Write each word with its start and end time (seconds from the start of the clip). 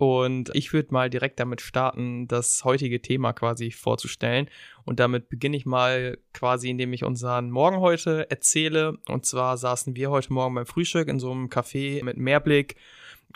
Und 0.00 0.50
ich 0.54 0.72
würde 0.72 0.94
mal 0.94 1.10
direkt 1.10 1.38
damit 1.40 1.60
starten, 1.60 2.26
das 2.26 2.64
heutige 2.64 3.02
Thema 3.02 3.34
quasi 3.34 3.70
vorzustellen. 3.70 4.48
Und 4.86 4.98
damit 4.98 5.28
beginne 5.28 5.58
ich 5.58 5.66
mal 5.66 6.16
quasi, 6.32 6.70
indem 6.70 6.94
ich 6.94 7.04
unseren 7.04 7.50
Morgen 7.50 7.80
heute 7.80 8.30
erzähle. 8.30 8.96
Und 9.08 9.26
zwar 9.26 9.58
saßen 9.58 9.94
wir 9.96 10.10
heute 10.10 10.32
Morgen 10.32 10.54
beim 10.54 10.64
Frühstück 10.64 11.08
in 11.08 11.20
so 11.20 11.30
einem 11.30 11.48
Café 11.48 12.02
mit 12.02 12.16
Meerblick 12.16 12.76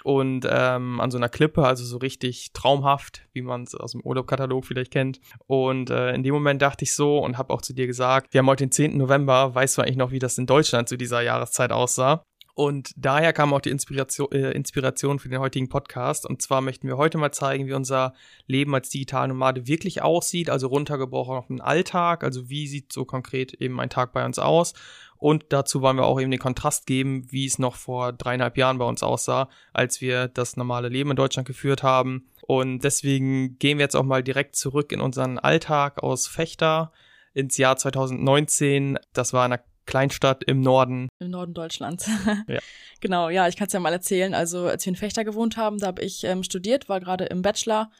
und 0.05 0.49
ähm, 0.51 1.01
an 1.01 1.11
so 1.11 1.19
einer 1.19 1.29
Klippe, 1.29 1.67
also 1.67 1.85
so 1.85 1.99
richtig 1.99 2.55
traumhaft, 2.55 3.27
wie 3.35 3.43
man 3.43 3.65
es 3.65 3.75
aus 3.75 3.93
dem 3.93 4.01
Urlaubkatalog 4.01 4.65
vielleicht 4.65 4.91
kennt. 4.91 5.21
Und 5.47 5.91
äh, 5.91 6.15
in 6.15 6.23
dem 6.23 6.33
Moment 6.33 6.63
dachte 6.63 6.85
ich 6.85 6.95
so 6.95 7.19
und 7.19 7.37
habe 7.37 7.53
auch 7.53 7.61
zu 7.61 7.75
dir 7.75 7.87
gesagt, 7.87 8.33
wir 8.33 8.39
haben 8.39 8.49
heute 8.49 8.65
den 8.65 8.73
10. 8.73 8.97
November, 8.97 9.55
weißt 9.55 9.77
du 9.77 9.83
eigentlich 9.83 9.99
noch, 9.99 10.13
wie 10.13 10.19
das 10.19 10.39
in 10.39 10.47
Deutschland 10.47 10.89
zu 10.89 10.97
dieser 10.97 11.21
Jahreszeit 11.21 11.73
aussah? 11.73 12.25
Und 12.55 12.93
daher 12.97 13.33
kam 13.33 13.53
auch 13.53 13.61
die 13.61 13.71
Inspiration, 13.71 14.31
äh, 14.31 14.53
Inspiration 14.53 15.19
für 15.19 15.29
den 15.29 15.41
heutigen 15.41 15.69
Podcast. 15.69 16.25
Und 16.25 16.41
zwar 16.41 16.61
möchten 16.61 16.87
wir 16.87 16.97
heute 16.97 17.19
mal 17.19 17.33
zeigen, 17.33 17.67
wie 17.67 17.73
unser 17.73 18.15
Leben 18.47 18.73
als 18.75 18.91
digitale 18.91 19.29
Nomade 19.29 19.67
wirklich 19.67 20.03
aussieht, 20.03 20.49
also 20.49 20.69
runtergebrochen 20.69 21.37
auf 21.37 21.49
den 21.49 21.61
Alltag. 21.61 22.23
Also 22.23 22.49
wie 22.49 22.69
sieht 22.69 22.93
so 22.93 23.05
konkret 23.05 23.55
eben 23.55 23.81
ein 23.81 23.91
Tag 23.91 24.13
bei 24.13 24.25
uns 24.25 24.39
aus? 24.39 24.75
Und 25.17 25.47
dazu 25.49 25.81
wollen 25.83 25.97
wir 25.97 26.05
auch 26.05 26.21
eben 26.21 26.31
den 26.31 26.39
Kontrast 26.39 26.87
geben, 26.87 27.27
wie 27.33 27.47
es 27.47 27.59
noch 27.59 27.75
vor 27.75 28.13
dreieinhalb 28.13 28.57
Jahren 28.57 28.79
bei 28.79 28.85
uns 28.85 29.03
aussah, 29.03 29.49
als 29.73 30.01
wir 30.01 30.29
das 30.29 30.57
normale 30.57 30.89
Leben 30.89 31.11
in 31.11 31.17
Deutschland 31.17 31.49
geführt 31.49 31.83
haben. 31.83 32.29
Und 32.43 32.85
deswegen 32.85 33.59
gehen 33.59 33.79
wir 33.79 33.85
jetzt 33.85 33.97
auch 33.97 34.05
mal 34.05 34.23
direkt 34.23 34.55
zurück 34.55 34.93
in 34.93 35.01
unseren 35.01 35.39
Alltag 35.39 36.03
aus 36.03 36.29
Fechter 36.29 36.93
ins 37.33 37.57
Jahr 37.57 37.77
2019. 37.77 38.99
Das 39.13 39.33
war 39.33 39.45
in 39.47 39.55
einer 39.55 39.65
Kleinstadt 39.87 40.45
im 40.45 40.61
Norden. 40.61 41.09
Im 41.19 41.31
Norden 41.31 41.55
Deutschlands. 41.55 42.09
ja. 42.49 42.61
Genau, 43.01 43.29
ja, 43.29 43.49
ich 43.49 43.57
kann 43.57 43.67
es 43.67 43.73
ja 43.73 43.81
mal 43.81 43.93
erzählen. 43.93 44.35
Also 44.35 44.67
als 44.67 44.85
wir 44.85 44.91
in 44.91 44.97
Fechter 44.97 45.25
gewohnt 45.25 45.57
haben, 45.57 45.79
da 45.79 45.89
habe 45.89 46.03
ich 46.03 46.25
ähm, 46.25 46.43
studiert, 46.43 46.89
war 46.89 47.01
gerade 47.01 47.25
im 47.25 47.43
Bachelor 47.43 47.91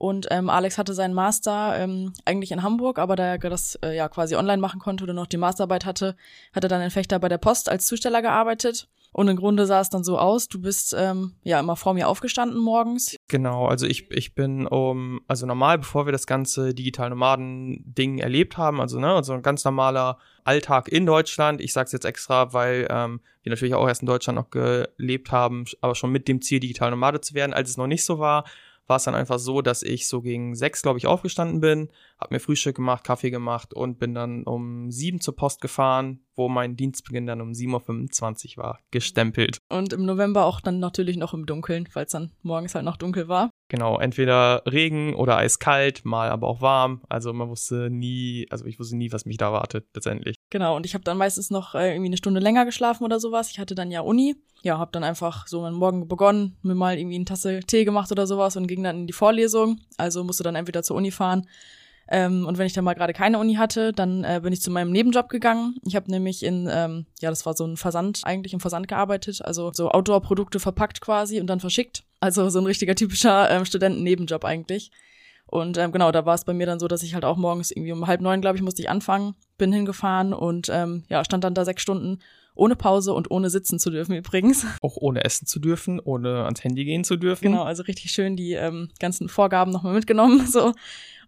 und 0.00 0.28
ähm, 0.30 0.48
Alex 0.48 0.78
hatte 0.78 0.94
seinen 0.94 1.12
Master 1.12 1.78
ähm, 1.78 2.14
eigentlich 2.24 2.52
in 2.52 2.62
Hamburg, 2.62 2.98
aber 2.98 3.16
da 3.16 3.34
er 3.34 3.38
das 3.38 3.74
äh, 3.84 3.94
ja 3.94 4.08
quasi 4.08 4.34
online 4.34 4.56
machen 4.56 4.80
konnte 4.80 5.04
oder 5.04 5.12
noch 5.12 5.26
die 5.26 5.36
Masterarbeit 5.36 5.84
hatte, 5.84 6.16
hat 6.54 6.64
er 6.64 6.70
dann 6.70 6.80
in 6.80 6.90
Fechter 6.90 7.18
bei 7.18 7.28
der 7.28 7.36
Post 7.36 7.68
als 7.68 7.84
Zusteller 7.84 8.22
gearbeitet. 8.22 8.88
Und 9.12 9.28
im 9.28 9.36
Grunde 9.36 9.66
sah 9.66 9.80
es 9.80 9.90
dann 9.90 10.04
so 10.04 10.18
aus, 10.18 10.48
du 10.48 10.60
bist 10.60 10.94
ähm, 10.96 11.34
ja 11.42 11.58
immer 11.58 11.74
vor 11.74 11.94
mir 11.94 12.08
aufgestanden 12.08 12.60
morgens. 12.60 13.16
Genau, 13.28 13.66
also 13.66 13.86
ich, 13.86 14.10
ich 14.10 14.34
bin 14.34 14.66
um, 14.66 15.20
also 15.26 15.46
normal, 15.46 15.78
bevor 15.78 16.06
wir 16.06 16.12
das 16.12 16.26
ganze 16.26 16.74
digital 16.74 17.10
Nomaden-Ding 17.10 18.18
erlebt 18.18 18.56
haben, 18.56 18.80
also 18.80 19.00
ne, 19.00 19.12
also 19.12 19.32
ein 19.32 19.42
ganz 19.42 19.64
normaler 19.64 20.18
Alltag 20.44 20.88
in 20.88 21.06
Deutschland. 21.06 21.60
Ich 21.60 21.72
sag's 21.72 21.92
jetzt 21.92 22.04
extra, 22.04 22.52
weil 22.52 22.86
ähm, 22.88 23.20
wir 23.42 23.50
natürlich 23.50 23.74
auch 23.74 23.88
erst 23.88 24.02
in 24.02 24.06
Deutschland 24.06 24.38
noch 24.38 24.50
gelebt 24.50 25.32
haben, 25.32 25.64
aber 25.80 25.94
schon 25.94 26.12
mit 26.12 26.28
dem 26.28 26.40
Ziel, 26.40 26.60
digital 26.60 26.90
Nomade 26.90 27.20
zu 27.20 27.34
werden, 27.34 27.52
als 27.52 27.70
es 27.70 27.76
noch 27.76 27.88
nicht 27.88 28.04
so 28.04 28.18
war 28.18 28.44
war 28.90 28.96
es 28.96 29.04
dann 29.04 29.14
einfach 29.14 29.38
so, 29.38 29.62
dass 29.62 29.82
ich 29.82 30.06
so 30.06 30.20
gegen 30.20 30.54
sechs, 30.54 30.82
glaube 30.82 30.98
ich, 30.98 31.06
aufgestanden 31.06 31.60
bin, 31.60 31.88
habe 32.20 32.34
mir 32.34 32.40
Frühstück 32.40 32.76
gemacht, 32.76 33.04
Kaffee 33.04 33.30
gemacht 33.30 33.72
und 33.72 33.98
bin 33.98 34.14
dann 34.14 34.42
um 34.42 34.90
sieben 34.90 35.20
zur 35.20 35.34
Post 35.36 35.62
gefahren, 35.62 36.20
wo 36.34 36.48
mein 36.50 36.76
Dienstbeginn 36.76 37.26
dann 37.26 37.40
um 37.40 37.52
7.25 37.52 38.58
Uhr 38.58 38.64
war, 38.64 38.80
gestempelt. 38.90 39.58
Und 39.70 39.94
im 39.94 40.04
November 40.04 40.44
auch 40.44 40.60
dann 40.60 40.80
natürlich 40.80 41.16
noch 41.16 41.32
im 41.32 41.46
Dunkeln, 41.46 41.88
weil 41.94 42.04
es 42.04 42.12
dann 42.12 42.32
morgens 42.42 42.74
halt 42.74 42.84
noch 42.84 42.96
dunkel 42.96 43.28
war. 43.28 43.50
Genau, 43.70 44.00
entweder 44.00 44.62
Regen 44.66 45.14
oder 45.14 45.36
eiskalt, 45.36 46.04
mal 46.04 46.28
aber 46.28 46.48
auch 46.48 46.60
warm. 46.60 47.02
Also 47.08 47.32
man 47.32 47.48
wusste 47.48 47.88
nie, 47.88 48.48
also 48.50 48.66
ich 48.66 48.80
wusste 48.80 48.96
nie, 48.96 49.12
was 49.12 49.26
mich 49.26 49.36
da 49.36 49.46
erwartet 49.46 49.86
letztendlich. 49.94 50.34
Genau, 50.50 50.74
und 50.74 50.86
ich 50.86 50.94
habe 50.94 51.04
dann 51.04 51.16
meistens 51.16 51.50
noch 51.50 51.76
äh, 51.76 51.92
irgendwie 51.92 52.08
eine 52.08 52.16
Stunde 52.16 52.40
länger 52.40 52.64
geschlafen 52.64 53.04
oder 53.04 53.20
sowas. 53.20 53.48
Ich 53.52 53.60
hatte 53.60 53.76
dann 53.76 53.92
ja 53.92 54.00
Uni. 54.00 54.34
Ja, 54.62 54.78
habe 54.78 54.90
dann 54.90 55.04
einfach 55.04 55.46
so 55.46 55.62
meinen 55.62 55.76
Morgen 55.76 56.08
begonnen, 56.08 56.56
mir 56.62 56.74
mal 56.74 56.98
irgendwie 56.98 57.14
eine 57.14 57.24
Tasse 57.24 57.60
Tee 57.60 57.84
gemacht 57.84 58.10
oder 58.10 58.26
sowas 58.26 58.56
und 58.56 58.66
ging 58.66 58.82
dann 58.82 58.98
in 59.02 59.06
die 59.06 59.12
Vorlesung. 59.12 59.78
Also 59.96 60.24
musste 60.24 60.42
dann 60.42 60.56
entweder 60.56 60.82
zur 60.82 60.96
Uni 60.96 61.12
fahren 61.12 61.46
ähm, 62.10 62.44
und 62.44 62.58
wenn 62.58 62.66
ich 62.66 62.72
dann 62.72 62.84
mal 62.84 62.94
gerade 62.94 63.12
keine 63.12 63.38
Uni 63.38 63.54
hatte, 63.54 63.92
dann 63.92 64.24
äh, 64.24 64.40
bin 64.42 64.52
ich 64.52 64.60
zu 64.60 64.72
meinem 64.72 64.90
Nebenjob 64.90 65.28
gegangen. 65.28 65.76
Ich 65.86 65.94
habe 65.94 66.10
nämlich 66.10 66.42
in, 66.42 66.68
ähm, 66.70 67.06
ja, 67.20 67.30
das 67.30 67.46
war 67.46 67.54
so 67.54 67.64
ein 67.64 67.76
Versand, 67.76 68.22
eigentlich 68.24 68.52
im 68.52 68.58
Versand 68.58 68.88
gearbeitet, 68.88 69.42
also 69.44 69.70
so 69.72 69.90
Outdoor-Produkte 69.90 70.58
verpackt 70.58 71.00
quasi 71.00 71.40
und 71.40 71.46
dann 71.46 71.60
verschickt. 71.60 72.02
Also 72.20 72.48
so 72.50 72.58
ein 72.58 72.66
richtiger 72.66 72.94
typischer 72.94 73.50
ähm, 73.50 73.64
Studenten-Nebenjob 73.64 74.44
eigentlich. 74.44 74.90
Und 75.46 75.78
ähm, 75.78 75.90
genau, 75.90 76.12
da 76.12 76.24
war 76.26 76.34
es 76.34 76.44
bei 76.44 76.52
mir 76.52 76.66
dann 76.66 76.78
so, 76.78 76.86
dass 76.86 77.02
ich 77.02 77.14
halt 77.14 77.24
auch 77.24 77.36
morgens 77.36 77.72
irgendwie 77.72 77.92
um 77.92 78.06
halb 78.06 78.20
neun, 78.20 78.40
glaube 78.40 78.56
ich, 78.56 78.62
musste 78.62 78.82
ich 78.82 78.88
anfangen, 78.88 79.34
bin 79.58 79.72
hingefahren 79.72 80.32
und 80.32 80.68
ähm, 80.70 81.02
ja, 81.08 81.24
stand 81.24 81.42
dann 81.42 81.54
da 81.54 81.64
sechs 81.64 81.82
Stunden 81.82 82.20
ohne 82.54 82.76
Pause 82.76 83.14
und 83.14 83.30
ohne 83.30 83.50
sitzen 83.50 83.78
zu 83.78 83.90
dürfen 83.90 84.14
übrigens. 84.14 84.64
Auch 84.82 84.96
ohne 84.96 85.24
essen 85.24 85.46
zu 85.46 85.58
dürfen, 85.58 85.98
ohne 85.98 86.44
ans 86.44 86.62
Handy 86.62 86.84
gehen 86.84 87.04
zu 87.04 87.16
dürfen. 87.16 87.42
Genau, 87.42 87.64
also 87.64 87.82
richtig 87.84 88.12
schön 88.12 88.36
die 88.36 88.52
ähm, 88.52 88.90
ganzen 89.00 89.28
Vorgaben 89.28 89.72
nochmal 89.72 89.94
mitgenommen. 89.94 90.46
So. 90.50 90.72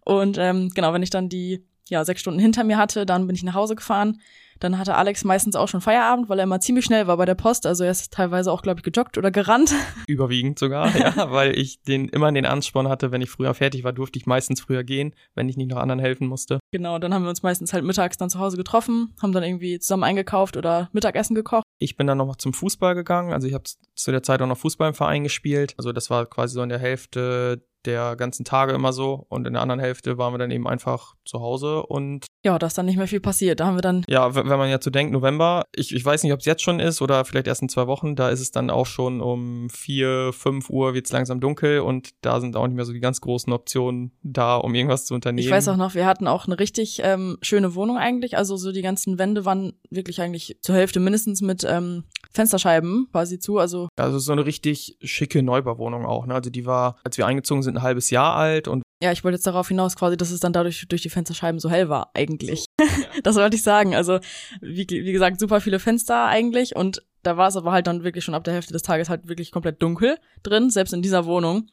Und 0.05 0.37
ähm, 0.37 0.69
genau, 0.75 0.91
wenn 0.93 1.01
ich 1.01 1.09
dann 1.09 1.29
die 1.29 1.65
ja, 1.89 2.03
sechs 2.03 2.21
Stunden 2.21 2.39
hinter 2.39 2.63
mir 2.63 2.77
hatte, 2.77 3.05
dann 3.05 3.25
bin 3.25 3.35
ich 3.35 3.43
nach 3.43 3.53
Hause 3.53 3.75
gefahren. 3.75 4.19
Dann 4.63 4.77
hatte 4.77 4.95
Alex 4.95 5.25
meistens 5.25 5.57
auch 5.57 5.67
schon 5.67 5.81
Feierabend, 5.81 6.29
weil 6.29 6.39
er 6.39 6.43
immer 6.43 6.61
ziemlich 6.61 6.85
schnell 6.85 7.05
war 7.05 7.17
bei 7.17 7.25
der 7.25 7.35
Post. 7.35 7.65
Also 7.65 7.83
er 7.83 7.91
ist 7.91 8.13
teilweise 8.13 8.49
auch, 8.49 8.61
glaube 8.61 8.79
ich, 8.79 8.83
gejoggt 8.83 9.17
oder 9.17 9.29
gerannt. 9.29 9.75
Überwiegend 10.07 10.57
sogar, 10.57 10.95
ja, 10.97 11.29
weil 11.31 11.59
ich 11.59 11.81
den 11.81 12.07
immer 12.07 12.31
den 12.31 12.45
Ansporn 12.45 12.87
hatte, 12.87 13.11
wenn 13.11 13.21
ich 13.21 13.29
früher 13.29 13.53
fertig 13.53 13.83
war, 13.83 13.91
durfte 13.91 14.17
ich 14.17 14.25
meistens 14.25 14.61
früher 14.61 14.85
gehen, 14.85 15.13
wenn 15.35 15.49
ich 15.49 15.57
nicht 15.57 15.69
noch 15.69 15.79
anderen 15.79 15.99
helfen 15.99 16.27
musste. 16.27 16.59
Genau, 16.71 16.97
dann 16.97 17.13
haben 17.13 17.23
wir 17.23 17.29
uns 17.29 17.43
meistens 17.43 17.73
halt 17.73 17.83
mittags 17.83 18.15
dann 18.15 18.29
zu 18.29 18.39
Hause 18.39 18.55
getroffen, 18.55 19.13
haben 19.21 19.33
dann 19.33 19.43
irgendwie 19.43 19.79
zusammen 19.79 20.03
eingekauft 20.03 20.55
oder 20.55 20.89
Mittagessen 20.93 21.35
gekocht. 21.35 21.63
Ich 21.79 21.97
bin 21.97 22.07
dann 22.07 22.19
noch 22.19 22.37
zum 22.37 22.53
Fußball 22.53 22.95
gegangen. 22.95 23.33
Also 23.33 23.49
ich 23.49 23.53
habe 23.53 23.65
zu 23.65 24.11
der 24.11 24.23
Zeit 24.23 24.41
auch 24.41 24.47
noch 24.47 24.57
Fußball 24.57 24.87
im 24.87 24.95
Verein 24.95 25.23
gespielt. 25.23 25.73
Also 25.77 25.91
das 25.91 26.09
war 26.09 26.25
quasi 26.25 26.53
so 26.53 26.63
in 26.63 26.69
der 26.69 26.79
Hälfte 26.79 27.65
der 27.85 28.15
ganzen 28.15 28.45
Tage 28.45 28.71
immer 28.71 28.93
so 28.93 29.25
und 29.27 29.45
in 29.45 29.53
der 29.53 29.61
anderen 29.61 29.81
Hälfte 29.81 30.17
waren 30.17 30.33
wir 30.33 30.37
dann 30.37 30.51
eben 30.51 30.69
einfach 30.69 31.15
zu 31.25 31.41
Hause 31.41 31.85
und 31.85 32.27
ja, 32.43 32.59
da 32.59 32.67
ist 32.67 32.77
dann 32.77 32.85
nicht 32.85 32.97
mehr 32.97 33.07
viel 33.07 33.21
passiert. 33.21 33.59
Da 33.59 33.65
haben 33.67 33.77
wir 33.77 33.81
dann 33.81 34.03
ja, 34.07 34.35
wenn 34.35 34.45
man 34.45 34.69
jetzt 34.69 34.83
so 34.83 34.91
denkt, 34.91 35.13
November, 35.13 35.65
ich, 35.73 35.95
ich 35.95 36.03
weiß 36.03 36.23
nicht, 36.23 36.33
ob 36.33 36.39
es 36.39 36.45
jetzt 36.45 36.61
schon 36.61 36.79
ist 36.79 37.01
oder 37.01 37.23
vielleicht 37.23 37.47
erst 37.47 37.61
in 37.61 37.69
zwei 37.69 37.87
Wochen, 37.87 38.15
da 38.15 38.29
ist 38.29 38.41
es 38.41 38.51
dann 38.51 38.69
auch 38.69 38.85
schon 38.85 39.21
um 39.21 39.69
vier, 39.69 40.31
fünf 40.33 40.69
Uhr 40.69 40.93
wird 40.93 41.05
es 41.05 41.11
langsam 41.13 41.39
dunkel 41.39 41.79
und 41.79 42.09
da 42.21 42.41
sind 42.41 42.57
auch 42.57 42.67
nicht 42.67 42.75
mehr 42.75 42.85
so 42.85 42.91
die 42.91 42.99
ganz 42.99 43.21
großen 43.21 43.51
Optionen 43.53 44.11
da, 44.23 44.57
um 44.57 44.75
irgendwas 44.75 45.05
zu 45.05 45.13
unternehmen. 45.13 45.45
Ich 45.45 45.51
weiß 45.51 45.69
auch 45.69 45.77
noch, 45.77 45.95
wir 45.95 46.05
hatten 46.05 46.27
auch 46.27 46.45
eine 46.45 46.59
richtig 46.59 47.01
ähm, 47.03 47.37
schöne 47.41 47.75
Wohnung 47.75 47.97
eigentlich, 47.97 48.37
also 48.37 48.57
so 48.57 48.73
die 48.73 48.81
ganzen 48.81 49.17
Wände 49.17 49.45
waren 49.45 49.73
wirklich 49.89 50.21
eigentlich 50.21 50.57
zur 50.61 50.75
Hälfte 50.75 50.99
mindestens 50.99 51.41
mit 51.41 51.65
ähm, 51.67 52.03
Fensterscheiben 52.33 53.07
quasi 53.11 53.39
zu, 53.39 53.59
also 53.59 53.89
also 53.95 54.19
so 54.19 54.31
eine 54.31 54.45
richtig 54.45 54.97
schicke 55.01 55.43
Neubauwohnung 55.43 56.05
auch, 56.05 56.25
ne? 56.25 56.35
Also 56.35 56.49
die 56.49 56.65
war, 56.65 56.97
als 57.03 57.17
wir 57.17 57.27
eingezogen 57.27 57.63
sind, 57.63 57.77
ein 57.77 57.83
halbes 57.83 58.09
Jahr 58.09 58.35
alt 58.35 58.67
und 58.67 58.83
ja, 59.01 59.11
ich 59.11 59.25
wollte 59.25 59.35
jetzt 59.35 59.45
darauf 59.45 59.67
hinaus 59.67 59.97
quasi, 59.97 60.15
dass 60.15 60.31
es 60.31 60.39
dann 60.39 60.53
dadurch 60.53 60.85
durch 60.87 61.01
die 61.01 61.09
Fensterscheiben 61.09 61.59
so 61.59 61.69
hell 61.69 61.89
war, 61.89 62.11
eigentlich. 62.13 62.65
So, 62.79 62.85
ja. 62.85 62.91
das 63.23 63.35
wollte 63.35 63.57
ich 63.57 63.61
sagen. 63.63 63.95
Also, 63.95 64.19
wie, 64.61 64.87
wie 64.87 65.11
gesagt, 65.11 65.41
super 65.41 65.59
viele 65.59 65.79
Fenster 65.79 66.25
eigentlich 66.25 66.77
und 66.77 67.03
da 67.21 67.35
war 67.35 67.47
es 67.49 67.57
aber 67.57 67.71
halt 67.71 67.87
dann 67.87 68.03
wirklich 68.03 68.23
schon 68.23 68.33
ab 68.33 68.43
der 68.43 68.53
Hälfte 68.53 68.71
des 68.71 68.81
Tages 68.81 69.09
halt 69.09 69.27
wirklich 69.27 69.51
komplett 69.51 69.81
dunkel 69.81 70.17
drin, 70.43 70.69
selbst 70.69 70.93
in 70.93 71.01
dieser 71.01 71.25
Wohnung. 71.25 71.67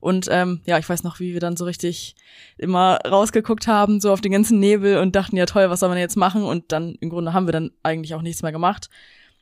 Und 0.00 0.28
ähm, 0.30 0.60
ja, 0.66 0.78
ich 0.78 0.86
weiß 0.86 1.02
noch, 1.02 1.20
wie 1.20 1.32
wir 1.32 1.40
dann 1.40 1.56
so 1.56 1.64
richtig 1.64 2.16
immer 2.58 2.98
rausgeguckt 3.06 3.66
haben, 3.66 4.00
so 4.00 4.12
auf 4.12 4.20
den 4.20 4.32
ganzen 4.32 4.60
Nebel 4.60 4.98
und 4.98 5.16
dachten, 5.16 5.36
ja 5.36 5.46
toll, 5.46 5.70
was 5.70 5.80
soll 5.80 5.88
man 5.88 5.96
jetzt 5.96 6.16
machen? 6.16 6.42
Und 6.42 6.72
dann 6.72 6.96
im 7.00 7.08
Grunde 7.08 7.32
haben 7.32 7.46
wir 7.46 7.52
dann 7.52 7.70
eigentlich 7.82 8.14
auch 8.14 8.20
nichts 8.20 8.42
mehr 8.42 8.52
gemacht. 8.52 8.90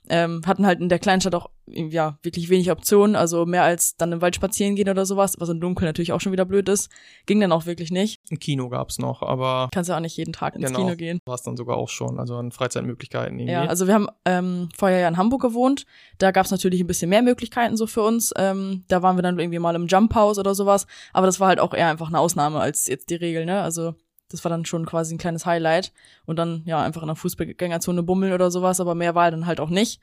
Ähm, 0.09 0.43
hatten 0.47 0.67
halt 0.67 0.81
in 0.81 0.89
der 0.89 0.99
Kleinstadt 0.99 1.35
auch 1.35 1.51
ja 1.67 2.19
wirklich 2.23 2.51
wenig 2.51 2.71
Optionen, 2.71 3.15
also 3.17 3.47
mehr 3.47 3.63
als 3.63 3.97
dann 3.97 4.13
im 4.13 4.21
Wald 4.21 4.35
spazieren 4.35 4.75
gehen 4.75 4.89
oder 4.89 5.07
sowas, 5.07 5.37
was 5.39 5.49
im 5.49 5.61
Dunkeln 5.61 5.87
natürlich 5.87 6.13
auch 6.13 6.21
schon 6.21 6.33
wieder 6.33 6.45
blöd 6.45 6.69
ist, 6.69 6.91
ging 7.27 7.41
dann 7.41 7.53
auch 7.53 7.67
wirklich 7.67 7.91
nicht. 7.91 8.21
Ein 8.31 8.39
Kino 8.39 8.69
gab's 8.69 8.99
noch, 8.99 9.23
aber 9.23 9.69
kannst 9.73 9.89
ja 9.89 9.97
auch 9.97 10.01
nicht 10.01 10.17
jeden 10.17 10.33
Tag 10.33 10.57
ins 10.57 10.67
genau, 10.67 10.81
Kino 10.81 10.97
gehen. 10.97 11.21
War 11.25 11.37
es 11.37 11.43
dann 11.43 11.57
sogar 11.57 11.77
auch 11.77 11.89
schon, 11.89 12.19
also 12.19 12.37
an 12.37 12.51
Freizeitmöglichkeiten 12.51 13.39
irgendwie. 13.39 13.53
Ja, 13.53 13.67
also 13.67 13.87
wir 13.87 13.95
haben 13.95 14.09
ähm, 14.25 14.69
vorher 14.77 14.99
ja 14.99 15.09
in 15.09 15.17
Hamburg 15.17 15.43
gewohnt, 15.43 15.85
da 16.19 16.33
gab's 16.33 16.51
natürlich 16.51 16.81
ein 16.81 16.87
bisschen 16.87 17.09
mehr 17.09 17.23
Möglichkeiten 17.23 17.77
so 17.77 17.87
für 17.87 18.03
uns. 18.03 18.33
Ähm, 18.37 18.85
da 18.89 19.03
waren 19.03 19.17
wir 19.17 19.23
dann 19.23 19.39
irgendwie 19.39 19.61
mal 19.61 19.75
im 19.77 19.87
Jump 19.87 20.15
House 20.15 20.39
oder 20.39 20.55
sowas, 20.55 20.87
aber 21.13 21.27
das 21.27 21.39
war 21.39 21.49
halt 21.49 21.61
auch 21.61 21.75
eher 21.75 21.89
einfach 21.89 22.09
eine 22.09 22.19
Ausnahme 22.19 22.61
als 22.61 22.87
jetzt 22.87 23.09
die 23.11 23.15
Regel, 23.15 23.47
ne? 23.47 23.63
Also 23.63 23.95
das 24.33 24.45
war 24.45 24.51
dann 24.51 24.65
schon 24.65 24.87
quasi 24.87 25.15
ein 25.15 25.19
kleines 25.19 25.47
Highlight. 25.47 25.93
Und 26.27 26.37
dann, 26.37 26.63
ja, 26.65 26.83
einfach 26.83 27.03
in 27.03 27.09
der 27.09 27.17
Fußgängerzone 27.17 28.03
bummeln 28.03 28.33
oder 28.33 28.51
sowas, 28.51 28.81
aber 28.81 28.95
mehr 28.95 29.15
war 29.15 29.31
dann 29.31 29.47
halt 29.47 29.61
auch 29.61 29.71
nicht. 29.71 30.01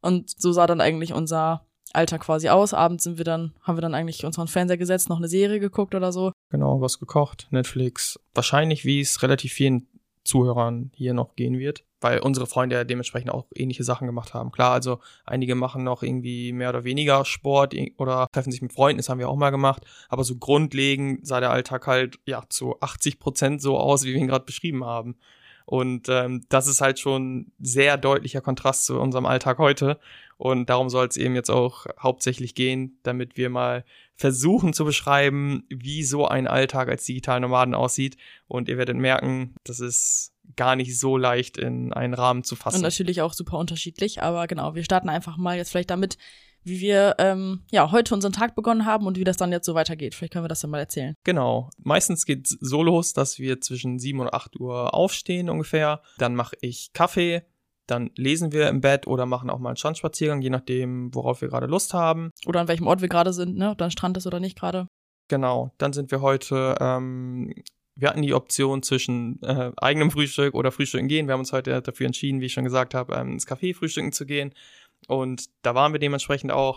Und 0.00 0.30
so 0.30 0.52
sah 0.52 0.66
dann 0.66 0.80
eigentlich 0.80 1.12
unser 1.12 1.66
Alter 1.92 2.18
quasi 2.18 2.48
aus. 2.48 2.74
Abends 2.74 3.04
sind 3.04 3.18
wir 3.18 3.24
dann, 3.24 3.52
haben 3.62 3.76
wir 3.76 3.82
dann 3.82 3.94
eigentlich 3.94 4.24
unseren 4.24 4.48
Fernseher 4.48 4.78
gesetzt, 4.78 5.08
noch 5.08 5.18
eine 5.18 5.28
Serie 5.28 5.60
geguckt 5.60 5.94
oder 5.94 6.12
so. 6.12 6.32
Genau, 6.50 6.80
was 6.80 6.98
gekocht, 6.98 7.48
Netflix. 7.50 8.18
Wahrscheinlich, 8.34 8.84
wie 8.84 9.00
es 9.00 9.22
relativ 9.22 9.52
vielen 9.52 9.86
Zuhörern 10.24 10.90
hier 10.94 11.14
noch 11.14 11.34
gehen 11.36 11.58
wird, 11.58 11.84
weil 12.00 12.20
unsere 12.20 12.46
Freunde 12.46 12.76
ja 12.76 12.84
dementsprechend 12.84 13.30
auch 13.32 13.46
ähnliche 13.54 13.84
Sachen 13.84 14.06
gemacht 14.06 14.34
haben. 14.34 14.52
Klar, 14.52 14.72
also 14.72 15.00
einige 15.24 15.54
machen 15.54 15.84
noch 15.84 16.02
irgendwie 16.02 16.52
mehr 16.52 16.68
oder 16.68 16.84
weniger 16.84 17.24
Sport 17.24 17.74
oder 17.96 18.26
treffen 18.32 18.52
sich 18.52 18.62
mit 18.62 18.72
Freunden, 18.72 18.98
das 18.98 19.08
haben 19.08 19.18
wir 19.18 19.28
auch 19.28 19.36
mal 19.36 19.50
gemacht, 19.50 19.84
aber 20.08 20.24
so 20.24 20.36
grundlegend 20.36 21.26
sah 21.26 21.40
der 21.40 21.50
Alltag 21.50 21.86
halt 21.86 22.18
ja 22.26 22.42
zu 22.48 22.80
80 22.80 23.18
Prozent 23.18 23.62
so 23.62 23.78
aus, 23.78 24.04
wie 24.04 24.12
wir 24.12 24.20
ihn 24.20 24.28
gerade 24.28 24.44
beschrieben 24.44 24.84
haben. 24.84 25.16
Und 25.64 26.08
ähm, 26.08 26.44
das 26.48 26.66
ist 26.66 26.80
halt 26.80 26.98
schon 26.98 27.52
sehr 27.60 27.96
deutlicher 27.96 28.40
Kontrast 28.40 28.86
zu 28.86 29.00
unserem 29.00 29.26
Alltag 29.26 29.58
heute. 29.58 29.98
Und 30.36 30.70
darum 30.70 30.88
soll 30.88 31.06
es 31.06 31.16
eben 31.16 31.34
jetzt 31.34 31.50
auch 31.50 31.86
hauptsächlich 32.00 32.54
gehen, 32.54 32.98
damit 33.04 33.36
wir 33.36 33.48
mal 33.48 33.84
versuchen 34.16 34.72
zu 34.72 34.84
beschreiben, 34.84 35.64
wie 35.68 36.02
so 36.02 36.26
ein 36.26 36.46
Alltag 36.46 36.88
als 36.88 37.04
digitalen 37.04 37.42
Nomaden 37.42 37.74
aussieht. 37.74 38.16
Und 38.48 38.68
ihr 38.68 38.78
werdet 38.78 38.96
merken, 38.96 39.54
das 39.64 39.80
ist 39.80 40.32
gar 40.56 40.76
nicht 40.76 40.98
so 40.98 41.16
leicht 41.16 41.58
in 41.58 41.92
einen 41.92 42.14
Rahmen 42.14 42.44
zu 42.44 42.56
fassen. 42.56 42.76
Und 42.76 42.82
natürlich 42.82 43.22
auch 43.22 43.32
super 43.32 43.58
unterschiedlich. 43.58 44.22
Aber 44.22 44.46
genau, 44.46 44.74
wir 44.74 44.84
starten 44.84 45.08
einfach 45.08 45.36
mal 45.36 45.56
jetzt 45.56 45.70
vielleicht 45.70 45.90
damit, 45.90 46.18
wie 46.64 46.80
wir 46.80 47.16
ähm, 47.18 47.62
ja 47.70 47.90
heute 47.90 48.14
unseren 48.14 48.32
Tag 48.32 48.54
begonnen 48.54 48.86
haben 48.86 49.06
und 49.06 49.18
wie 49.18 49.24
das 49.24 49.36
dann 49.36 49.52
jetzt 49.52 49.66
so 49.66 49.74
weitergeht. 49.74 50.14
Vielleicht 50.14 50.32
können 50.32 50.44
wir 50.44 50.48
das 50.48 50.60
dann 50.60 50.70
mal 50.70 50.78
erzählen. 50.78 51.14
Genau. 51.24 51.70
Meistens 51.78 52.26
geht's 52.26 52.56
so 52.60 52.82
los, 52.82 53.12
dass 53.12 53.38
wir 53.38 53.60
zwischen 53.60 53.98
7 53.98 54.20
und 54.20 54.32
8 54.32 54.58
Uhr 54.60 54.94
aufstehen 54.94 55.50
ungefähr. 55.50 56.02
Dann 56.18 56.34
mache 56.34 56.56
ich 56.60 56.92
Kaffee. 56.92 57.42
Dann 57.86 58.10
lesen 58.16 58.52
wir 58.52 58.68
im 58.68 58.80
Bett 58.80 59.06
oder 59.06 59.26
machen 59.26 59.50
auch 59.50 59.58
mal 59.58 59.70
einen 59.70 59.76
Strandspaziergang, 59.76 60.40
je 60.40 60.50
nachdem, 60.50 61.12
worauf 61.14 61.40
wir 61.40 61.48
gerade 61.48 61.66
Lust 61.66 61.94
haben. 61.94 62.30
Oder 62.46 62.60
an 62.60 62.68
welchem 62.68 62.86
Ort 62.86 63.00
wir 63.00 63.08
gerade 63.08 63.32
sind, 63.32 63.56
ne? 63.56 63.70
Ob 63.70 63.78
da 63.78 63.86
ein 63.86 63.90
Strand 63.90 64.16
ist 64.16 64.26
oder 64.26 64.38
nicht 64.38 64.58
gerade. 64.58 64.86
Genau. 65.28 65.72
Dann 65.78 65.92
sind 65.92 66.10
wir 66.10 66.20
heute 66.20 66.76
ähm, 66.80 67.52
wir 67.94 68.08
hatten 68.08 68.22
die 68.22 68.34
Option 68.34 68.82
zwischen 68.82 69.40
äh, 69.42 69.70
eigenem 69.76 70.10
Frühstück 70.10 70.54
oder 70.54 70.72
Frühstücken 70.72 71.08
gehen. 71.08 71.26
Wir 71.26 71.34
haben 71.34 71.40
uns 71.40 71.52
heute 71.52 71.82
dafür 71.82 72.06
entschieden, 72.06 72.40
wie 72.40 72.46
ich 72.46 72.52
schon 72.52 72.64
gesagt 72.64 72.94
habe, 72.94 73.14
ähm, 73.14 73.32
ins 73.32 73.46
Café 73.46 73.74
frühstücken 73.74 74.12
zu 74.12 74.24
gehen. 74.24 74.54
Und 75.08 75.46
da 75.62 75.74
waren 75.74 75.92
wir 75.92 76.00
dementsprechend 76.00 76.52
auch. 76.52 76.76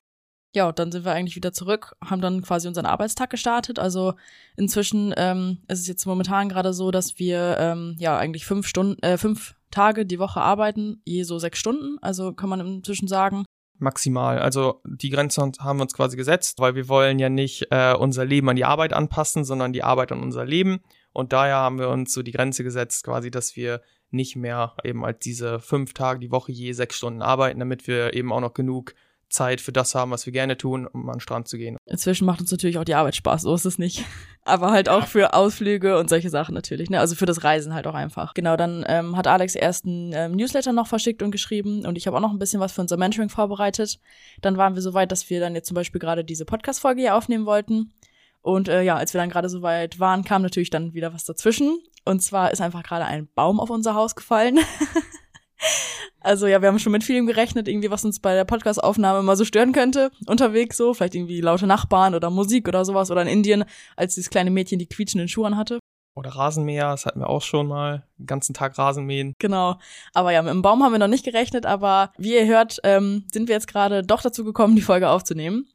Ja, 0.56 0.70
und 0.70 0.80
dann 0.80 0.90
sind 0.90 1.04
wir 1.04 1.12
eigentlich 1.12 1.36
wieder 1.36 1.52
zurück, 1.52 1.96
haben 2.02 2.22
dann 2.22 2.42
quasi 2.42 2.70
unseren 2.70 2.86
Arbeitstag 2.86 3.30
gestartet. 3.30 3.78
Also 3.78 4.14
inzwischen 4.56 5.14
ähm, 5.18 5.58
ist 5.68 5.82
es 5.82 5.88
jetzt 5.88 6.06
momentan 6.06 6.48
gerade 6.48 6.74
so, 6.74 6.92
dass 6.92 7.20
wir 7.20 7.58
ähm, 7.60 7.96
ja 8.00 8.18
eigentlich 8.18 8.46
fünf 8.46 8.66
Stunden, 8.66 9.02
äh, 9.04 9.18
fünf 9.18 9.56
Tage 9.70 10.06
die 10.06 10.18
Woche 10.18 10.40
arbeiten, 10.40 11.02
je 11.04 11.24
so 11.24 11.40
sechs 11.40 11.60
Stunden. 11.60 11.98
Also 12.02 12.32
kann 12.32 12.48
man 12.48 12.62
inzwischen 12.62 13.10
sagen. 13.10 13.44
Maximal. 13.80 14.40
Also 14.40 14.82
die 14.86 15.10
Grenze 15.10 15.42
haben 15.60 15.80
wir 15.80 15.84
uns 15.84 15.94
quasi 15.94 16.16
gesetzt, 16.16 16.60
weil 16.60 16.76
wir 16.76 16.88
wollen 16.88 17.20
ja 17.20 17.28
nicht 17.28 17.68
äh, 17.72 17.94
unser 17.94 18.24
Leben 18.24 18.48
an 18.50 18.56
die 18.56 18.64
Arbeit 18.64 18.94
anpassen, 18.94 19.44
sondern 19.44 19.74
die 19.74 19.84
Arbeit 19.84 20.14
an 20.14 20.24
unser 20.24 20.46
Leben. 20.46 20.80
Und 21.12 21.34
daher 21.34 21.58
haben 21.58 21.80
wir 21.80 21.90
uns 21.90 22.14
so 22.14 22.24
die 22.24 22.32
Grenze 22.32 22.64
gesetzt, 22.64 23.04
quasi, 23.04 23.30
dass 23.30 23.58
wir 23.58 23.82
nicht 24.12 24.36
mehr 24.36 24.76
eben 24.84 25.04
als 25.06 25.20
diese 25.20 25.60
fünf 25.60 25.94
Tage 25.94 26.20
die 26.20 26.32
Woche 26.32 26.52
je 26.52 26.72
sechs 26.74 26.98
Stunden 26.98 27.22
arbeiten, 27.22 27.60
damit 27.60 27.88
wir 27.88 28.14
eben 28.14 28.32
auch 28.32 28.42
noch 28.42 28.54
genug 28.54 28.94
Zeit 29.30 29.60
für 29.60 29.72
das 29.72 29.96
haben, 29.96 30.12
was 30.12 30.26
wir 30.26 30.34
gerne 30.34 30.58
tun, 30.58 30.88
um 30.88 31.10
an 31.10 31.16
den 31.16 31.20
Strand 31.20 31.48
zu 31.48 31.58
gehen. 31.58 31.78
Inzwischen 31.86 32.26
macht 32.26 32.42
uns 32.42 32.52
natürlich 32.52 32.78
auch 32.78 32.84
die 32.84 32.96
Arbeit 32.96 33.16
Spaß, 33.16 33.42
so 33.44 33.54
ist 33.54 33.66
es 33.66 33.78
nicht. 33.78 34.06
Aber 34.44 34.72
halt 34.72 34.88
auch 34.88 35.08
für 35.08 35.34
Ausflüge 35.34 35.98
und 35.98 36.10
solche 36.10 36.30
Sachen 36.30 36.54
natürlich, 36.54 36.90
ne? 36.90 37.00
Also 37.00 37.16
für 37.16 37.26
das 37.26 37.44
Reisen 37.44 37.74
halt 37.74 37.88
auch 37.88 37.96
einfach. 37.96 38.34
Genau, 38.36 38.56
dann 38.56 38.86
ähm, 38.88 39.18
hat 39.18 39.28
Alex 39.28 39.56
erst 39.56 39.86
einen 39.86 40.14
ähm, 40.14 40.34
Newsletter 40.34 40.72
noch 40.72 40.88
verschickt 40.88 41.24
und 41.24 41.32
geschrieben 41.32 41.86
und 41.86 41.98
ich 41.98 42.06
habe 42.08 42.16
auch 42.18 42.22
noch 42.22 42.32
ein 42.32 42.40
bisschen 42.40 42.60
was 42.60 42.72
für 42.72 42.82
unser 42.82 42.98
Mentoring 42.98 43.30
vorbereitet. 43.30 44.00
Dann 44.42 44.58
waren 44.58 44.76
wir 44.76 44.82
so 44.82 44.94
weit, 44.94 45.12
dass 45.12 45.30
wir 45.30 45.40
dann 45.40 45.56
jetzt 45.56 45.68
zum 45.68 45.76
Beispiel 45.76 46.00
gerade 46.00 46.24
diese 46.24 46.46
Podcast-Folge 46.46 47.02
hier 47.02 47.16
aufnehmen 47.16 47.46
wollten. 47.46 47.92
Und 48.42 48.68
äh, 48.68 48.84
ja, 48.84 48.96
als 48.96 49.14
wir 49.14 49.20
dann 49.20 49.32
gerade 49.32 49.50
so 49.50 49.64
weit 49.64 50.00
waren, 50.00 50.24
kam 50.24 50.44
natürlich 50.44 50.70
dann 50.70 50.94
wieder 50.94 51.14
was 51.14 51.26
dazwischen. 51.26 51.80
Und 52.06 52.22
zwar 52.22 52.52
ist 52.52 52.62
einfach 52.62 52.84
gerade 52.84 53.06
ein 53.06 53.28
Baum 53.34 53.60
auf 53.60 53.70
unser 53.70 53.96
Haus 53.96 54.16
gefallen. 54.16 54.60
also 56.22 56.48
ja, 56.48 56.62
wir 56.62 56.70
haben 56.70 56.80
schon 56.80 56.92
mit 56.92 57.04
vielem 57.04 57.26
gerechnet, 57.26 57.68
irgendwie, 57.68 57.90
was 57.90 58.06
uns 58.06 58.20
bei 58.20 58.36
der 58.36 58.46
Podcast-Aufnahme 58.46 59.24
mal 59.24 59.36
so 59.36 59.44
stören 59.44 59.74
könnte, 59.74 60.12
unterwegs 60.28 60.78
so. 60.78 60.94
Vielleicht 60.94 61.16
irgendwie 61.16 61.42
laute 61.42 61.68
Nachbarn 61.68 62.14
oder 62.14 62.30
Musik 62.30 62.68
oder 62.68 62.86
sowas. 62.86 63.10
Oder 63.10 63.24
in 63.24 63.28
Indien, 63.28 63.66
als 63.96 64.16
dieses 64.16 64.30
kleine 64.30 64.52
Mädchen 64.52 64.80
die 64.80 64.88
quietschenden 64.88 65.28
Schuhe 65.28 65.56
hatte. 65.58 65.80
Oder 66.16 66.30
Rasenmäher, 66.30 66.92
das 66.92 67.06
hatten 67.06 67.20
wir 67.20 67.30
auch 67.30 67.42
schon 67.42 67.68
mal. 67.68 68.08
Den 68.18 68.26
ganzen 68.26 68.54
Tag 68.54 68.78
Rasenmähen. 68.78 69.34
Genau. 69.38 69.78
Aber 70.14 70.32
ja, 70.32 70.42
mit 70.42 70.54
dem 70.54 70.62
Baum 70.62 70.82
haben 70.82 70.94
wir 70.94 71.00
noch 71.00 71.10
nicht 71.10 71.26
gerechnet, 71.26 71.66
aber 71.66 72.14
wie 72.18 72.36
ihr 72.36 72.46
hört, 72.46 72.80
ähm, 72.84 73.26
sind 73.34 73.50
wir 73.50 73.56
jetzt 73.56 73.68
gerade 73.68 74.02
doch 74.02 74.22
dazu 74.22 74.46
gekommen, 74.46 74.78
die 74.78 74.82
Folge 74.82 75.10
aufzunehmen. 75.10 75.68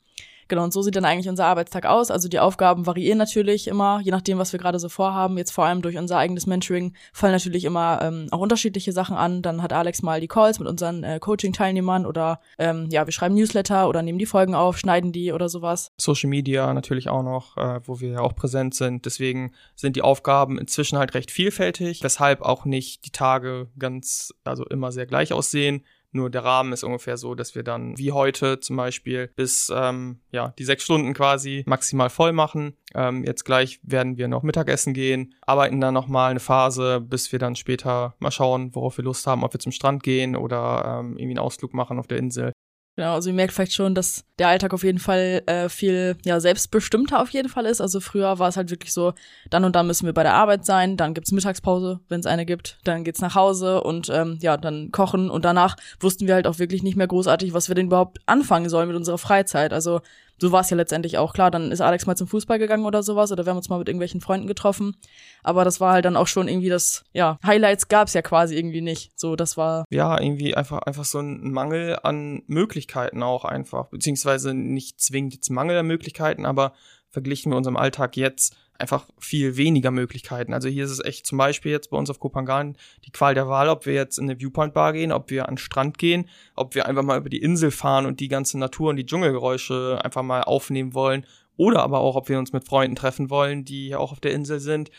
Genau, 0.50 0.64
und 0.64 0.72
so 0.72 0.82
sieht 0.82 0.96
dann 0.96 1.04
eigentlich 1.04 1.28
unser 1.28 1.46
Arbeitstag 1.46 1.86
aus. 1.86 2.10
Also 2.10 2.28
die 2.28 2.40
Aufgaben 2.40 2.84
variieren 2.84 3.18
natürlich 3.18 3.68
immer, 3.68 4.00
je 4.02 4.10
nachdem, 4.10 4.36
was 4.36 4.52
wir 4.52 4.58
gerade 4.58 4.80
so 4.80 4.88
vorhaben. 4.88 5.38
Jetzt 5.38 5.52
vor 5.52 5.64
allem 5.64 5.80
durch 5.80 5.96
unser 5.96 6.18
eigenes 6.18 6.48
Mentoring 6.48 6.92
fallen 7.12 7.32
natürlich 7.32 7.64
immer 7.64 8.00
ähm, 8.02 8.26
auch 8.32 8.40
unterschiedliche 8.40 8.90
Sachen 8.90 9.16
an. 9.16 9.42
Dann 9.42 9.62
hat 9.62 9.72
Alex 9.72 10.02
mal 10.02 10.20
die 10.20 10.26
Calls 10.26 10.58
mit 10.58 10.66
unseren 10.66 11.04
äh, 11.04 11.20
Coaching-Teilnehmern 11.20 12.04
oder 12.04 12.40
ähm, 12.58 12.88
ja, 12.90 13.06
wir 13.06 13.12
schreiben 13.12 13.36
Newsletter 13.36 13.88
oder 13.88 14.02
nehmen 14.02 14.18
die 14.18 14.26
Folgen 14.26 14.56
auf, 14.56 14.76
schneiden 14.76 15.12
die 15.12 15.32
oder 15.32 15.48
sowas. 15.48 15.92
Social 15.96 16.28
Media 16.28 16.74
natürlich 16.74 17.08
auch 17.08 17.22
noch, 17.22 17.56
äh, 17.56 17.78
wo 17.84 18.00
wir 18.00 18.10
ja 18.10 18.20
auch 18.20 18.34
präsent 18.34 18.74
sind. 18.74 19.06
Deswegen 19.06 19.52
sind 19.76 19.94
die 19.94 20.02
Aufgaben 20.02 20.58
inzwischen 20.58 20.98
halt 20.98 21.14
recht 21.14 21.30
vielfältig, 21.30 22.02
weshalb 22.02 22.42
auch 22.42 22.64
nicht 22.64 23.06
die 23.06 23.10
Tage 23.10 23.68
ganz, 23.78 24.34
also 24.42 24.64
immer 24.64 24.90
sehr 24.90 25.06
gleich 25.06 25.32
aussehen. 25.32 25.84
Nur 26.12 26.30
der 26.30 26.44
Rahmen 26.44 26.72
ist 26.72 26.82
ungefähr 26.82 27.16
so, 27.16 27.34
dass 27.34 27.54
wir 27.54 27.62
dann 27.62 27.96
wie 27.96 28.12
heute 28.12 28.60
zum 28.60 28.76
Beispiel 28.76 29.30
bis 29.36 29.72
ähm, 29.74 30.20
ja 30.32 30.54
die 30.58 30.64
sechs 30.64 30.84
Stunden 30.84 31.14
quasi 31.14 31.62
maximal 31.66 32.10
voll 32.10 32.32
machen. 32.32 32.76
Ähm, 32.94 33.24
jetzt 33.24 33.44
gleich 33.44 33.80
werden 33.82 34.16
wir 34.16 34.26
noch 34.28 34.42
Mittagessen 34.42 34.94
gehen, 34.94 35.34
arbeiten 35.42 35.80
dann 35.80 35.94
noch 35.94 36.08
mal 36.08 36.30
eine 36.30 36.40
Phase, 36.40 37.00
bis 37.00 37.30
wir 37.30 37.38
dann 37.38 37.54
später 37.54 38.14
mal 38.18 38.32
schauen, 38.32 38.74
worauf 38.74 38.96
wir 38.98 39.04
Lust 39.04 39.26
haben, 39.26 39.44
ob 39.44 39.54
wir 39.54 39.60
zum 39.60 39.72
Strand 39.72 40.02
gehen 40.02 40.34
oder 40.34 40.98
ähm, 41.00 41.12
irgendwie 41.16 41.36
einen 41.36 41.38
Ausflug 41.38 41.74
machen 41.74 41.98
auf 41.98 42.08
der 42.08 42.18
Insel. 42.18 42.52
Genau, 43.00 43.14
also 43.14 43.30
ihr 43.30 43.34
merkt 43.34 43.54
vielleicht 43.54 43.72
schon, 43.72 43.94
dass 43.94 44.24
der 44.38 44.48
Alltag 44.48 44.74
auf 44.74 44.84
jeden 44.84 44.98
Fall 44.98 45.42
äh, 45.46 45.70
viel 45.70 46.18
ja 46.22 46.38
selbstbestimmter 46.38 47.22
auf 47.22 47.30
jeden 47.30 47.48
Fall 47.48 47.64
ist. 47.64 47.80
Also 47.80 47.98
früher 47.98 48.38
war 48.38 48.50
es 48.50 48.58
halt 48.58 48.70
wirklich 48.70 48.92
so, 48.92 49.14
dann 49.48 49.64
und 49.64 49.74
dann 49.74 49.86
müssen 49.86 50.04
wir 50.04 50.12
bei 50.12 50.22
der 50.22 50.34
Arbeit 50.34 50.66
sein, 50.66 50.98
dann 50.98 51.14
gibt's 51.14 51.32
Mittagspause, 51.32 52.00
wenn 52.10 52.20
es 52.20 52.26
eine 52.26 52.44
gibt, 52.44 52.76
dann 52.84 53.02
geht's 53.02 53.22
nach 53.22 53.34
Hause 53.34 53.82
und 53.82 54.10
ähm, 54.10 54.36
ja, 54.42 54.58
dann 54.58 54.90
kochen 54.92 55.30
und 55.30 55.46
danach 55.46 55.76
wussten 55.98 56.26
wir 56.26 56.34
halt 56.34 56.46
auch 56.46 56.58
wirklich 56.58 56.82
nicht 56.82 56.98
mehr 56.98 57.06
großartig, 57.06 57.54
was 57.54 57.68
wir 57.68 57.74
denn 57.74 57.86
überhaupt 57.86 58.18
anfangen 58.26 58.68
sollen 58.68 58.88
mit 58.88 58.98
unserer 58.98 59.16
Freizeit. 59.16 59.72
Also 59.72 60.02
so 60.40 60.52
war 60.52 60.62
es 60.62 60.70
ja 60.70 60.76
letztendlich 60.76 61.18
auch. 61.18 61.32
Klar, 61.32 61.50
dann 61.50 61.70
ist 61.70 61.80
Alex 61.80 62.06
mal 62.06 62.16
zum 62.16 62.26
Fußball 62.26 62.58
gegangen 62.58 62.84
oder 62.84 63.02
sowas 63.02 63.30
oder 63.30 63.44
wir 63.44 63.50
haben 63.50 63.58
uns 63.58 63.68
mal 63.68 63.78
mit 63.78 63.88
irgendwelchen 63.88 64.20
Freunden 64.20 64.46
getroffen. 64.46 64.96
Aber 65.42 65.64
das 65.64 65.80
war 65.80 65.92
halt 65.92 66.04
dann 66.04 66.16
auch 66.16 66.26
schon 66.26 66.48
irgendwie 66.48 66.68
das, 66.68 67.04
ja, 67.12 67.38
Highlights 67.44 67.88
gab's 67.88 68.14
ja 68.14 68.22
quasi 68.22 68.56
irgendwie 68.56 68.80
nicht. 68.80 69.12
So, 69.18 69.36
das 69.36 69.56
war. 69.56 69.84
Ja, 69.90 70.20
irgendwie 70.20 70.54
einfach, 70.54 70.78
einfach 70.82 71.04
so 71.04 71.20
ein 71.20 71.50
Mangel 71.50 71.98
an 72.02 72.42
Möglichkeiten 72.46 73.22
auch 73.22 73.44
einfach. 73.44 73.88
Beziehungsweise 73.88 74.54
nicht 74.54 75.00
zwingend 75.00 75.34
jetzt 75.34 75.50
Mangel 75.50 75.78
an 75.78 75.86
Möglichkeiten, 75.86 76.46
aber 76.46 76.72
verglichen 77.10 77.50
mit 77.50 77.56
unserem 77.56 77.76
Alltag 77.76 78.16
jetzt 78.16 78.56
einfach 78.80 79.06
viel 79.18 79.56
weniger 79.56 79.90
Möglichkeiten. 79.90 80.54
Also 80.54 80.68
hier 80.68 80.84
ist 80.84 80.90
es 80.90 81.04
echt 81.04 81.26
zum 81.26 81.38
Beispiel 81.38 81.72
jetzt 81.72 81.90
bei 81.90 81.96
uns 81.96 82.10
auf 82.10 82.18
Kopangan 82.18 82.76
die 83.04 83.10
Qual 83.10 83.34
der 83.34 83.48
Wahl, 83.48 83.68
ob 83.68 83.86
wir 83.86 83.94
jetzt 83.94 84.18
in 84.18 84.24
eine 84.24 84.40
Viewpoint-Bar 84.40 84.92
gehen, 84.92 85.12
ob 85.12 85.30
wir 85.30 85.48
an 85.48 85.54
den 85.54 85.58
Strand 85.58 85.98
gehen, 85.98 86.28
ob 86.56 86.74
wir 86.74 86.86
einfach 86.86 87.02
mal 87.02 87.18
über 87.18 87.30
die 87.30 87.42
Insel 87.42 87.70
fahren 87.70 88.06
und 88.06 88.20
die 88.20 88.28
ganze 88.28 88.58
Natur 88.58 88.90
und 88.90 88.96
die 88.96 89.06
Dschungelgeräusche 89.06 90.00
einfach 90.02 90.22
mal 90.22 90.42
aufnehmen 90.42 90.94
wollen 90.94 91.26
oder 91.56 91.82
aber 91.82 92.00
auch, 92.00 92.16
ob 92.16 92.28
wir 92.28 92.38
uns 92.38 92.52
mit 92.52 92.64
Freunden 92.64 92.96
treffen 92.96 93.28
wollen, 93.28 93.64
die 93.64 93.94
auch 93.94 94.12
auf 94.12 94.20
der 94.20 94.32
Insel 94.32 94.60
sind. 94.60 94.90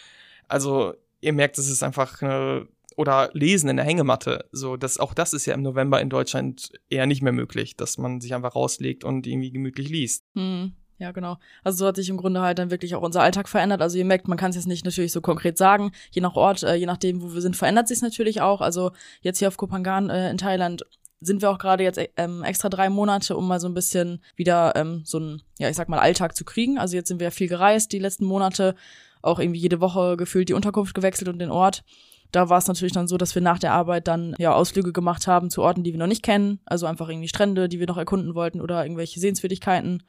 Also 0.47 0.93
ihr 1.19 1.33
merkt, 1.33 1.57
es 1.57 1.69
ist 1.69 1.81
einfach 1.81 2.21
eine 2.21 2.67
oder 2.97 3.29
lesen 3.33 3.69
in 3.69 3.77
der 3.77 3.85
Hängematte. 3.85 4.45
So, 4.51 4.77
das, 4.77 5.00
auch 5.00 5.13
das 5.13 5.33
ist 5.33 5.45
ja 5.45 5.53
im 5.53 5.61
November 5.61 6.01
in 6.01 6.09
Deutschland 6.09 6.71
eher 6.89 7.05
nicht 7.05 7.21
mehr 7.21 7.31
möglich, 7.31 7.75
dass 7.77 7.97
man 7.97 8.21
sich 8.21 8.33
einfach 8.33 8.55
rauslegt 8.55 9.03
und 9.03 9.25
irgendwie 9.25 9.51
gemütlich 9.51 9.89
liest. 9.89 10.25
Hm. 10.35 10.73
Ja, 11.01 11.12
genau. 11.12 11.38
Also 11.63 11.79
so 11.79 11.88
hat 11.88 11.96
sich 11.96 12.10
im 12.10 12.17
Grunde 12.17 12.41
halt 12.41 12.60
dann 12.60 12.70
wirklich 12.70 12.93
auch 12.93 13.01
unser 13.01 13.24
Alltag 13.24 13.50
verändert. 13.50 13.81
Also 13.81 13.98
ihr 13.98 14.05
merkt, 14.05 14.27
man 14.27 14.38
kann 14.38 14.51
es 14.51 14.55
jetzt 14.55 14.67
nicht 14.67 14.86
natürlich 14.86 15.12
so 15.12 15.20
konkret 15.20 15.58
sagen. 15.58 15.93
Je 16.12 16.22
nach 16.22 16.36
Ort, 16.36 16.62
äh, 16.62 16.75
je 16.75 16.86
nachdem, 16.86 17.24
wo 17.24 17.34
wir 17.34 17.41
sind, 17.41 17.55
verändert 17.55 17.88
sich 17.88 18.03
natürlich 18.03 18.39
auch. 18.41 18.62
Also 18.62 18.91
jetzt 19.22 19.39
hier 19.39 19.48
auf 19.48 19.58
Kopangan 19.58 20.12
äh, 20.12 20.29
in 20.29 20.38
Thailand 20.38 20.86
sind 21.20 21.41
wir 21.41 21.50
auch 21.50 21.58
gerade 21.58 21.84
jetzt 21.84 22.00
ähm, 22.17 22.43
extra 22.43 22.70
drei 22.70 22.89
Monate, 22.89 23.36
um 23.36 23.48
mal 23.48 23.60
so 23.60 23.67
ein 23.67 23.74
bisschen 23.74 24.22
wieder 24.36 24.75
ähm, 24.75 25.01
so 25.03 25.17
ein, 25.17 25.41
ja, 25.58 25.70
ich 25.70 25.75
sag 25.75 25.89
mal, 25.89 25.98
Alltag 25.98 26.36
zu 26.36 26.46
kriegen. 26.46 26.77
Also 26.77 26.96
jetzt 26.96 27.08
sind 27.08 27.20
wir 27.20 27.31
viel 27.31 27.48
gereist 27.48 27.91
die 27.93 28.00
letzten 28.00 28.25
Monate, 28.25 28.75
auch 29.24 29.39
irgendwie 29.39 29.60
jede 29.60 29.81
Woche 29.81 30.17
gefühlt 30.17 30.50
die 30.50 30.53
Unterkunft 30.53 30.93
gewechselt 30.93 31.29
und 31.29 31.39
den 31.39 31.50
Ort. 31.50 31.84
Da 32.31 32.48
war 32.48 32.60
es 32.60 32.67
natürlich 32.67 32.93
dann 32.93 33.08
so, 33.08 33.17
dass 33.17 33.34
wir 33.34 33.41
nach 33.41 33.58
der 33.58 33.74
Arbeit 33.74 34.08
dann 34.08 34.36
ja 34.38 34.53
Ausflüge 34.53 34.93
gemacht 34.93 35.25
haben 35.25 35.50
zu 35.50 35.63
Orten, 35.63 35.84
die 35.84 35.93
wir 35.93 36.00
noch 36.00 36.08
nicht 36.08 36.24
kennen. 36.24 36.60
Also 36.65 36.86
einfach 36.86 37.10
irgendwie 37.10 37.27
Strände, 37.27 37.67
die 37.67 37.79
wir 37.79 37.88
noch 37.88 37.98
erkunden 37.98 38.36
wollten 38.36 38.62
oder 38.62 38.84
irgendwelche 38.84 39.20
Sehenswürdigkeiten. 39.20 40.03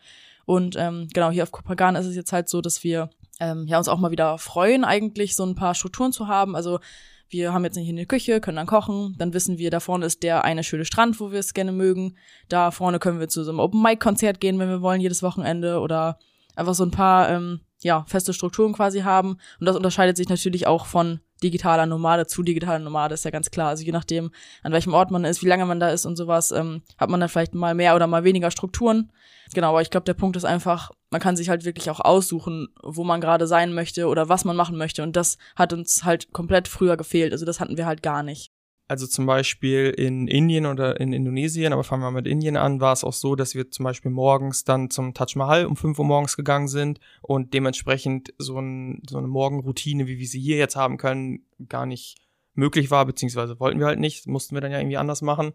Und 0.44 0.76
ähm, 0.76 1.08
genau, 1.12 1.30
hier 1.30 1.42
auf 1.42 1.52
Kopagan 1.52 1.96
ist 1.96 2.06
es 2.06 2.16
jetzt 2.16 2.32
halt 2.32 2.48
so, 2.48 2.60
dass 2.60 2.84
wir 2.84 3.10
ähm, 3.40 3.66
ja 3.66 3.78
uns 3.78 3.88
auch 3.88 3.98
mal 3.98 4.10
wieder 4.10 4.38
freuen, 4.38 4.84
eigentlich 4.84 5.36
so 5.36 5.44
ein 5.44 5.54
paar 5.54 5.74
Strukturen 5.74 6.12
zu 6.12 6.28
haben. 6.28 6.56
Also 6.56 6.80
wir 7.28 7.52
haben 7.52 7.64
jetzt 7.64 7.76
nicht 7.76 7.88
in 7.88 7.96
der 7.96 8.06
Küche, 8.06 8.40
können 8.40 8.56
dann 8.56 8.66
kochen, 8.66 9.14
dann 9.18 9.32
wissen 9.32 9.56
wir, 9.56 9.70
da 9.70 9.80
vorne 9.80 10.04
ist 10.06 10.22
der 10.22 10.44
eine 10.44 10.62
schöne 10.62 10.84
Strand, 10.84 11.18
wo 11.18 11.32
wir 11.32 11.40
es 11.40 11.54
gerne 11.54 11.72
mögen. 11.72 12.16
Da 12.48 12.70
vorne 12.70 12.98
können 12.98 13.20
wir 13.20 13.28
zu 13.28 13.42
so 13.42 13.50
einem 13.50 13.60
Open-Mic-Konzert 13.60 14.38
gehen, 14.38 14.58
wenn 14.58 14.68
wir 14.68 14.82
wollen, 14.82 15.00
jedes 15.00 15.22
Wochenende 15.22 15.80
oder 15.80 16.18
einfach 16.56 16.74
so 16.74 16.84
ein 16.84 16.90
paar 16.90 17.30
ähm, 17.30 17.60
ja, 17.80 18.04
feste 18.06 18.32
Strukturen 18.34 18.74
quasi 18.74 19.00
haben. 19.00 19.38
Und 19.60 19.66
das 19.66 19.76
unterscheidet 19.76 20.16
sich 20.16 20.28
natürlich 20.28 20.66
auch 20.66 20.86
von 20.86 21.20
digitaler 21.42 21.86
Nomade 21.86 22.26
zu 22.26 22.42
digitaler 22.42 22.78
Nomade, 22.78 23.14
ist 23.14 23.24
ja 23.24 23.30
ganz 23.30 23.50
klar. 23.50 23.68
Also 23.68 23.84
je 23.84 23.92
nachdem, 23.92 24.30
an 24.62 24.72
welchem 24.72 24.94
Ort 24.94 25.10
man 25.10 25.24
ist, 25.24 25.42
wie 25.42 25.48
lange 25.48 25.66
man 25.66 25.80
da 25.80 25.90
ist 25.90 26.06
und 26.06 26.16
sowas, 26.16 26.50
ähm, 26.52 26.82
hat 26.98 27.10
man 27.10 27.20
dann 27.20 27.28
vielleicht 27.28 27.54
mal 27.54 27.74
mehr 27.74 27.94
oder 27.94 28.06
mal 28.06 28.24
weniger 28.24 28.50
Strukturen. 28.50 29.10
Genau, 29.54 29.70
aber 29.70 29.82
ich 29.82 29.90
glaube, 29.90 30.04
der 30.04 30.14
Punkt 30.14 30.36
ist 30.36 30.44
einfach, 30.44 30.90
man 31.10 31.20
kann 31.20 31.36
sich 31.36 31.48
halt 31.48 31.64
wirklich 31.64 31.90
auch 31.90 32.00
aussuchen, 32.00 32.68
wo 32.82 33.04
man 33.04 33.20
gerade 33.20 33.46
sein 33.46 33.74
möchte 33.74 34.06
oder 34.06 34.28
was 34.28 34.44
man 34.44 34.56
machen 34.56 34.76
möchte. 34.76 35.02
Und 35.02 35.16
das 35.16 35.36
hat 35.56 35.72
uns 35.72 36.04
halt 36.04 36.32
komplett 36.32 36.68
früher 36.68 36.96
gefehlt. 36.96 37.32
Also 37.32 37.44
das 37.44 37.60
hatten 37.60 37.76
wir 37.76 37.86
halt 37.86 38.02
gar 38.02 38.22
nicht. 38.22 38.51
Also 38.92 39.06
zum 39.06 39.24
Beispiel 39.24 39.88
in 39.88 40.28
Indien 40.28 40.66
oder 40.66 41.00
in 41.00 41.14
Indonesien, 41.14 41.72
aber 41.72 41.82
fangen 41.82 42.02
wir 42.02 42.10
mit 42.10 42.26
Indien 42.26 42.58
an, 42.58 42.78
war 42.82 42.92
es 42.92 43.04
auch 43.04 43.14
so, 43.14 43.36
dass 43.36 43.54
wir 43.54 43.70
zum 43.70 43.84
Beispiel 43.84 44.10
morgens 44.10 44.64
dann 44.64 44.90
zum 44.90 45.14
Taj 45.14 45.34
Mahal 45.36 45.64
um 45.64 45.76
5 45.76 45.98
Uhr 45.98 46.04
morgens 46.04 46.36
gegangen 46.36 46.68
sind 46.68 47.00
und 47.22 47.54
dementsprechend 47.54 48.34
so, 48.36 48.58
ein, 48.58 49.00
so 49.08 49.16
eine 49.16 49.28
Morgenroutine, 49.28 50.06
wie 50.08 50.18
wir 50.18 50.26
sie 50.26 50.42
hier 50.42 50.58
jetzt 50.58 50.76
haben 50.76 50.98
können, 50.98 51.46
gar 51.70 51.86
nicht 51.86 52.18
möglich 52.52 52.90
war, 52.90 53.06
beziehungsweise 53.06 53.58
wollten 53.58 53.78
wir 53.78 53.86
halt 53.86 53.98
nicht, 53.98 54.26
mussten 54.26 54.54
wir 54.54 54.60
dann 54.60 54.72
ja 54.72 54.78
irgendwie 54.78 54.98
anders 54.98 55.22
machen. 55.22 55.54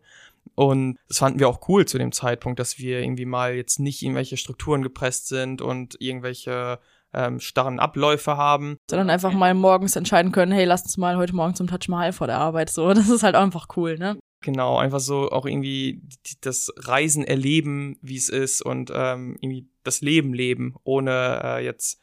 Und 0.55 0.97
das 1.07 1.19
fanden 1.19 1.37
wir 1.37 1.47
auch 1.47 1.69
cool 1.69 1.85
zu 1.85 1.99
dem 1.99 2.11
Zeitpunkt, 2.11 2.57
dass 2.57 2.79
wir 2.79 3.01
irgendwie 3.01 3.25
mal 3.25 3.53
jetzt 3.53 3.79
nicht 3.79 4.01
irgendwelche 4.01 4.37
Strukturen 4.37 4.81
gepresst 4.81 5.27
sind 5.27 5.61
und 5.61 5.95
irgendwelche 6.01 6.79
ähm, 7.13 7.39
starren 7.39 7.79
Abläufe 7.79 8.37
haben. 8.37 8.77
Sondern 8.89 9.09
einfach 9.09 9.33
mal 9.33 9.53
morgens 9.53 9.95
entscheiden 9.95 10.31
können, 10.31 10.51
hey, 10.51 10.65
lass 10.65 10.83
uns 10.83 10.97
mal 10.97 11.17
heute 11.17 11.35
Morgen 11.35 11.55
zum 11.55 11.67
Touch 11.67 11.87
Mahal 11.87 12.13
vor 12.13 12.27
der 12.27 12.37
Arbeit. 12.37 12.69
So, 12.69 12.87
das 12.93 13.09
ist 13.09 13.23
halt 13.23 13.35
einfach 13.35 13.67
cool, 13.75 13.97
ne? 13.97 14.17
Genau, 14.41 14.77
einfach 14.77 14.99
so 14.99 15.29
auch 15.31 15.45
irgendwie 15.45 16.01
das 16.41 16.71
Reisen 16.77 17.23
erleben, 17.23 17.97
wie 18.01 18.17
es 18.17 18.29
ist 18.29 18.61
und 18.61 18.91
ähm, 18.93 19.35
irgendwie 19.41 19.67
das 19.83 20.01
Leben 20.01 20.33
leben, 20.33 20.75
ohne 20.83 21.41
äh, 21.43 21.65
jetzt 21.65 21.99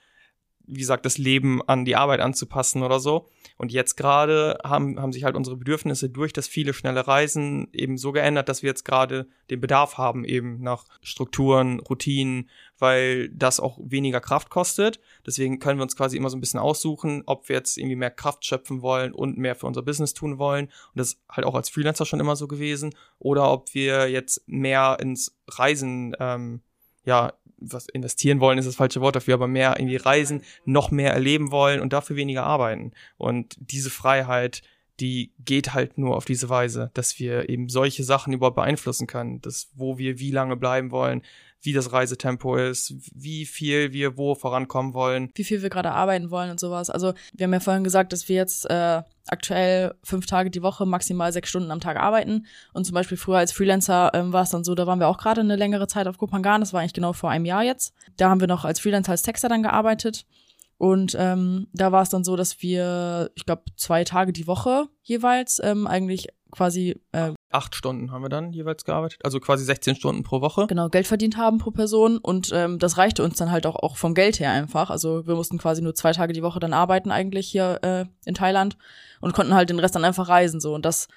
wie 0.67 0.81
gesagt, 0.81 1.05
das 1.05 1.19
Leben 1.19 1.63
an 1.67 1.85
die 1.85 1.97
Arbeit 1.97 2.21
anzupassen 2.21 2.83
oder 2.83 3.01
so. 3.01 3.29
Und 3.57 3.73
jetzt 3.73 3.97
gerade 3.97 4.59
haben, 4.65 5.01
haben 5.01 5.13
sich 5.13 5.25
halt 5.25 5.37
unsere 5.37 5.57
Bedürfnisse 5.57 6.09
durch 6.09 6.33
das 6.33 6.49
viele 6.49 6.75
schnelle 6.75 7.07
Reisen 7.07 7.69
eben 7.73 7.97
so 7.97 8.11
geändert, 8.13 8.49
dass 8.49 8.63
wir 8.63 8.69
jetzt 8.69 8.85
gerade 8.85 9.29
den 9.51 9.61
Bedarf 9.61 9.97
haben 9.97 10.25
eben 10.25 10.61
nach 10.61 10.85
Strukturen, 11.03 11.81
Routinen, 11.81 12.49
weil 12.79 13.29
das 13.29 13.61
auch 13.61 13.79
weniger 13.81 14.21
Kraft 14.21 14.51
kostet. 14.51 15.01
Deswegen 15.25 15.61
können 15.61 15.79
wir 15.79 15.85
uns 15.85 15.97
quasi 15.97 16.17
immer 16.17 16.31
so 16.31 16.37
ein 16.37 16.41
bisschen 16.41 16.61
aussuchen, 16.61 17.23
ob 17.27 17.49
wir 17.49 17.57
jetzt 17.57 17.79
irgendwie 17.79 17.97
mehr 17.97 18.11
Kraft 18.11 18.45
schöpfen 18.45 18.83
wollen 18.83 19.13
und 19.13 19.39
mehr 19.39 19.55
für 19.55 19.67
unser 19.67 19.83
Business 19.83 20.15
tun 20.15 20.39
wollen. 20.39 20.67
Und 20.67 20.97
das 20.97 21.15
ist 21.15 21.23
halt 21.31 21.47
auch 21.47 21.55
als 21.55 21.71
Freelancer 21.71 22.07
schon 22.07 22.21
immer 22.21 22.37
so 22.37 22.49
gewesen. 22.49 22.95
Oder 23.19 23.53
ob 23.53 23.73
wir 23.75 24.11
jetzt 24.11 24.43
mehr 24.47 24.99
ins 25.01 25.37
Reisen 25.49 26.17
ähm, 26.19 26.61
ja, 27.05 27.35
was 27.59 27.89
investieren 27.89 28.41
wollen 28.41 28.59
ist 28.59 28.67
das 28.67 28.77
falsche 28.77 29.01
Wort 29.01 29.17
dafür, 29.17 29.35
aber 29.35 29.49
mehr 29.49 29.75
irgendwie 29.79 29.97
reisen, 29.97 30.43
noch 30.65 30.91
mehr 30.91 31.13
erleben 31.13 31.51
wollen 31.51 31.81
und 31.81 31.93
dafür 31.93 32.17
weniger 32.17 32.45
arbeiten. 32.45 32.93
Und 33.17 33.57
diese 33.59 33.91
Freiheit, 33.91 34.63
die 35.01 35.33
geht 35.39 35.75
halt 35.75 35.99
nur 35.99 36.17
auf 36.17 36.25
diese 36.25 36.49
Weise, 36.49 36.91
dass 36.95 37.19
wir 37.19 37.49
eben 37.49 37.69
solche 37.69 38.05
Sachen 38.05 38.33
überhaupt 38.33 38.57
beeinflussen 38.57 39.07
können, 39.07 39.41
dass 39.41 39.71
wo 39.75 39.99
wir 39.99 40.19
wie 40.19 40.31
lange 40.31 40.57
bleiben 40.57 40.91
wollen, 40.91 41.23
wie 41.65 41.73
das 41.73 41.93
Reisetempo 41.93 42.57
ist, 42.57 42.95
wie 43.15 43.47
viel 43.47 43.93
wir 43.93 44.17
wo 44.17 44.35
vorankommen 44.35 44.95
wollen. 44.95 45.31
Wie 45.35 45.45
viel 45.45 45.63
wir 45.63 45.71
gerade 45.71 45.91
arbeiten 45.93 46.31
wollen 46.31 46.51
und 46.51 46.61
sowas. 46.61 46.91
Also 46.91 47.15
wir 47.33 47.45
haben 47.45 47.53
ja 47.53 47.61
vorhin 47.61 47.85
gesagt, 47.85 48.13
dass 48.13 48.29
wir 48.29 48.37
jetzt 48.37 48.69
äh, 48.71 49.03
aktuell 49.27 49.95
fünf 50.03 50.27
Tage 50.27 50.51
die 50.51 50.63
Woche 50.63 50.87
maximal 50.87 51.33
sechs 51.33 51.49
Stunden 51.49 51.71
am 51.71 51.81
Tag 51.81 51.97
arbeiten. 51.97 52.47
Und 52.73 52.85
zum 52.85 52.95
Beispiel 52.95 53.17
früher 53.17 53.39
als 53.39 53.53
Freelancer 53.53 54.11
ähm, 54.15 54.33
war 54.33 54.43
es 54.43 54.51
dann 54.51 54.65
so, 54.65 54.75
da 54.75 54.87
waren 54.87 55.01
wir 55.01 55.09
auch 55.09 55.19
gerade 55.19 55.41
eine 55.41 55.57
längere 55.57 55.87
Zeit 55.87 56.07
auf 56.07 56.19
Kopangan, 56.19 56.61
das 56.61 56.73
war 56.73 56.81
eigentlich 56.81 56.93
genau 56.93 57.13
vor 57.13 57.31
einem 57.31 57.45
Jahr 57.45 57.65
jetzt. 57.65 57.95
Da 58.17 58.29
haben 58.29 58.41
wir 58.41 58.49
noch 58.49 58.65
als 58.65 58.81
Freelancer 58.81 59.13
als 59.13 59.23
Texter 59.23 59.49
dann 59.49 59.63
gearbeitet. 59.63 60.27
Und 60.85 61.17
ähm, 61.19 61.67
da 61.73 61.93
war 61.93 62.03
es 62.03 62.11
dann 62.11 62.25
so, 62.25 62.37
dass 62.37 62.61
wir, 62.61 63.31
ich 63.37 63.47
glaube, 63.47 63.63
zwei 63.75 64.05
Tage 64.05 64.35
die 64.35 64.47
Woche 64.47 64.85
jeweils 65.03 65.59
ähm, 65.65 65.87
eigentlich 65.87 66.29
quasi 66.51 67.01
äh, 67.13 67.33
acht 67.51 67.75
Stunden 67.75 68.13
haben 68.13 68.21
wir 68.21 68.29
dann 68.29 68.53
jeweils 68.53 68.85
gearbeitet, 68.85 69.21
also 69.25 69.41
quasi 69.41 69.65
16 69.65 69.97
Stunden 69.97 70.25
pro 70.25 70.43
Woche. 70.43 70.67
Genau, 70.67 70.91
Geld 70.91 71.07
verdient 71.07 71.39
haben 71.39 71.57
pro 71.57 71.71
Person 71.71 72.19
und 72.19 72.51
ähm, 72.53 72.79
das 72.79 72.99
reichte 72.99 73.25
uns 73.25 73.39
dann 73.39 73.51
halt 73.51 73.65
auch, 73.65 73.77
auch 73.77 73.97
vom 73.97 74.13
Geld 74.13 74.41
her 74.41 74.51
einfach. 74.51 74.91
Also 74.91 75.27
wir 75.27 75.37
mussten 75.37 75.57
quasi 75.57 75.81
nur 75.81 75.95
zwei 75.95 76.13
Tage 76.13 76.35
die 76.35 76.43
Woche 76.43 76.61
dann 76.61 76.75
arbeiten 76.75 77.11
eigentlich 77.11 77.49
hier 77.49 77.79
äh, 77.81 78.05
in 78.27 78.35
Thailand 78.35 78.77
und 79.23 79.33
konnten 79.33 79.55
halt 79.55 79.71
den 79.71 79.79
Rest 79.79 79.95
dann 79.95 80.05
einfach 80.05 80.29
reisen 80.29 80.61
so 80.61 80.75
und 80.75 80.85
das 80.85 81.09